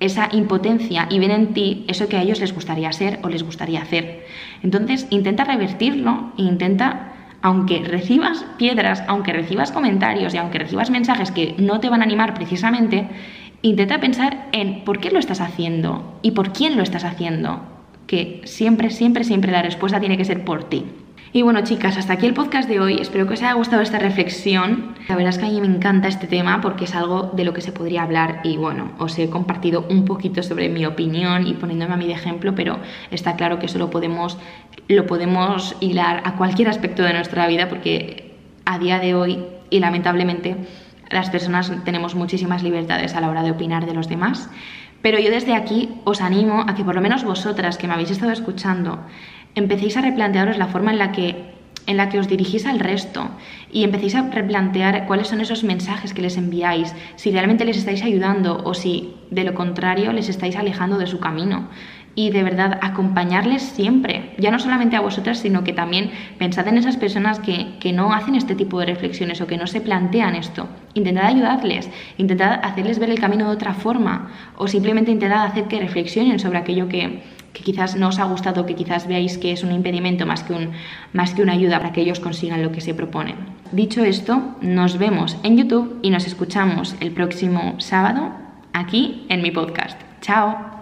esa 0.00 0.28
impotencia 0.32 1.06
y 1.10 1.18
ven 1.18 1.30
en 1.30 1.54
ti 1.54 1.84
eso 1.88 2.08
que 2.08 2.16
a 2.16 2.22
ellos 2.22 2.40
les 2.40 2.54
gustaría 2.54 2.92
ser 2.92 3.18
o 3.22 3.28
les 3.28 3.42
gustaría 3.42 3.82
hacer. 3.82 4.24
Entonces, 4.62 5.06
intenta 5.10 5.44
revertirlo 5.44 6.32
e 6.38 6.42
intenta, 6.42 7.12
aunque 7.42 7.80
recibas 7.80 8.44
piedras, 8.58 9.02
aunque 9.08 9.32
recibas 9.32 9.72
comentarios 9.72 10.34
y 10.34 10.38
aunque 10.38 10.58
recibas 10.58 10.90
mensajes 10.90 11.30
que 11.30 11.54
no 11.58 11.80
te 11.80 11.88
van 11.88 12.00
a 12.00 12.04
animar 12.04 12.34
precisamente, 12.34 13.08
intenta 13.62 14.00
pensar 14.00 14.48
en 14.52 14.84
por 14.84 15.00
qué 15.00 15.10
lo 15.10 15.18
estás 15.18 15.40
haciendo 15.40 16.18
y 16.22 16.32
por 16.32 16.52
quién 16.52 16.76
lo 16.76 16.82
estás 16.82 17.04
haciendo. 17.04 17.60
Que 18.06 18.40
siempre, 18.44 18.90
siempre, 18.90 19.24
siempre 19.24 19.52
la 19.52 19.62
respuesta 19.62 20.00
tiene 20.00 20.16
que 20.16 20.24
ser 20.24 20.44
por 20.44 20.64
ti. 20.64 20.86
Y 21.30 21.42
bueno, 21.42 21.60
chicas, 21.62 21.98
hasta 21.98 22.14
aquí 22.14 22.24
el 22.24 22.32
podcast 22.32 22.66
de 22.70 22.80
hoy. 22.80 22.98
Espero 23.00 23.26
que 23.26 23.34
os 23.34 23.42
haya 23.42 23.52
gustado 23.52 23.82
esta 23.82 23.98
reflexión. 23.98 24.94
La 25.08 25.14
verdad 25.14 25.30
es 25.30 25.38
que 25.38 25.44
a 25.44 25.50
mí 25.50 25.60
me 25.60 25.66
encanta 25.66 26.08
este 26.08 26.26
tema 26.26 26.62
porque 26.62 26.84
es 26.84 26.94
algo 26.94 27.24
de 27.34 27.44
lo 27.44 27.52
que 27.52 27.60
se 27.60 27.70
podría 27.70 28.02
hablar 28.02 28.40
y 28.44 28.56
bueno, 28.56 28.92
os 28.98 29.18
he 29.18 29.28
compartido 29.28 29.84
un 29.90 30.06
poquito 30.06 30.42
sobre 30.42 30.70
mi 30.70 30.86
opinión 30.86 31.46
y 31.46 31.52
poniéndome 31.52 31.92
a 31.92 31.96
mí 31.98 32.06
de 32.06 32.14
ejemplo, 32.14 32.54
pero 32.54 32.78
está 33.10 33.36
claro 33.36 33.58
que 33.58 33.66
eso 33.66 33.78
lo 33.78 33.90
podemos, 33.90 34.38
lo 34.88 35.06
podemos 35.06 35.76
hilar 35.80 36.22
a 36.24 36.36
cualquier 36.36 36.68
aspecto 36.68 37.02
de 37.02 37.12
nuestra 37.12 37.46
vida 37.46 37.68
porque 37.68 38.34
a 38.64 38.78
día 38.78 38.98
de 38.98 39.14
hoy 39.14 39.44
y 39.68 39.80
lamentablemente 39.80 40.56
las 41.10 41.28
personas 41.28 41.70
tenemos 41.84 42.14
muchísimas 42.14 42.62
libertades 42.62 43.14
a 43.14 43.20
la 43.20 43.28
hora 43.28 43.42
de 43.42 43.50
opinar 43.50 43.84
de 43.84 43.92
los 43.92 44.08
demás. 44.08 44.48
Pero 45.00 45.20
yo 45.20 45.30
desde 45.30 45.54
aquí 45.54 45.90
os 46.04 46.20
animo 46.20 46.64
a 46.66 46.74
que 46.74 46.84
por 46.84 46.94
lo 46.94 47.00
menos 47.00 47.22
vosotras 47.22 47.78
que 47.78 47.86
me 47.86 47.94
habéis 47.94 48.10
estado 48.10 48.32
escuchando 48.32 48.98
empecéis 49.58 49.96
a 49.96 50.02
replantearos 50.02 50.58
la 50.58 50.68
forma 50.68 50.92
en 50.92 50.98
la 50.98 51.12
que 51.12 51.58
en 51.88 51.96
la 51.96 52.10
que 52.10 52.20
os 52.20 52.28
dirigís 52.28 52.66
al 52.66 52.80
resto 52.80 53.30
y 53.72 53.82
empecéis 53.82 54.14
a 54.14 54.28
replantear 54.28 55.06
cuáles 55.06 55.28
son 55.28 55.40
esos 55.40 55.64
mensajes 55.64 56.12
que 56.12 56.20
les 56.20 56.36
enviáis, 56.36 56.94
si 57.16 57.30
realmente 57.30 57.64
les 57.64 57.78
estáis 57.78 58.02
ayudando 58.02 58.62
o 58.62 58.74
si 58.74 59.14
de 59.30 59.42
lo 59.42 59.54
contrario 59.54 60.12
les 60.12 60.28
estáis 60.28 60.54
alejando 60.56 60.98
de 60.98 61.06
su 61.06 61.18
camino. 61.18 61.68
Y 62.14 62.30
de 62.30 62.42
verdad, 62.42 62.78
acompañarles 62.82 63.62
siempre, 63.62 64.34
ya 64.38 64.50
no 64.50 64.58
solamente 64.58 64.96
a 64.96 65.00
vosotras, 65.00 65.38
sino 65.38 65.62
que 65.62 65.72
también 65.72 66.10
pensad 66.36 66.66
en 66.66 66.76
esas 66.76 66.96
personas 66.96 67.38
que, 67.38 67.78
que 67.78 67.92
no 67.92 68.12
hacen 68.12 68.34
este 68.34 68.56
tipo 68.56 68.80
de 68.80 68.86
reflexiones 68.86 69.40
o 69.40 69.46
que 69.46 69.56
no 69.56 69.66
se 69.66 69.80
plantean 69.80 70.34
esto. 70.34 70.68
Intentad 70.94 71.26
ayudarles, 71.26 71.88
intentad 72.18 72.60
hacerles 72.62 72.98
ver 72.98 73.10
el 73.10 73.20
camino 73.20 73.46
de 73.46 73.52
otra 73.52 73.72
forma 73.72 74.30
o 74.56 74.66
simplemente 74.66 75.12
intentad 75.12 75.44
hacer 75.44 75.68
que 75.68 75.78
reflexionen 75.78 76.40
sobre 76.40 76.58
aquello 76.58 76.88
que, 76.88 77.22
que 77.52 77.62
quizás 77.62 77.96
no 77.96 78.08
os 78.08 78.18
ha 78.18 78.24
gustado, 78.24 78.66
que 78.66 78.74
quizás 78.74 79.06
veáis 79.06 79.38
que 79.38 79.52
es 79.52 79.62
un 79.62 79.72
impedimento 79.72 80.26
más 80.26 80.42
que, 80.42 80.52
un, 80.52 80.72
más 81.12 81.34
que 81.34 81.42
una 81.42 81.52
ayuda 81.52 81.78
para 81.78 81.92
que 81.92 82.00
ellos 82.00 82.20
consigan 82.20 82.62
lo 82.62 82.72
que 82.72 82.80
se 82.80 82.94
proponen. 82.94 83.36
Dicho 83.72 84.04
esto, 84.04 84.56
nos 84.60 84.98
vemos 84.98 85.36
en 85.42 85.56
YouTube 85.56 85.98
y 86.02 86.10
nos 86.10 86.26
escuchamos 86.26 86.96
el 87.00 87.12
próximo 87.12 87.74
sábado 87.78 88.30
aquí 88.72 89.26
en 89.28 89.42
mi 89.42 89.50
podcast. 89.50 90.00
¡Chao! 90.20 90.77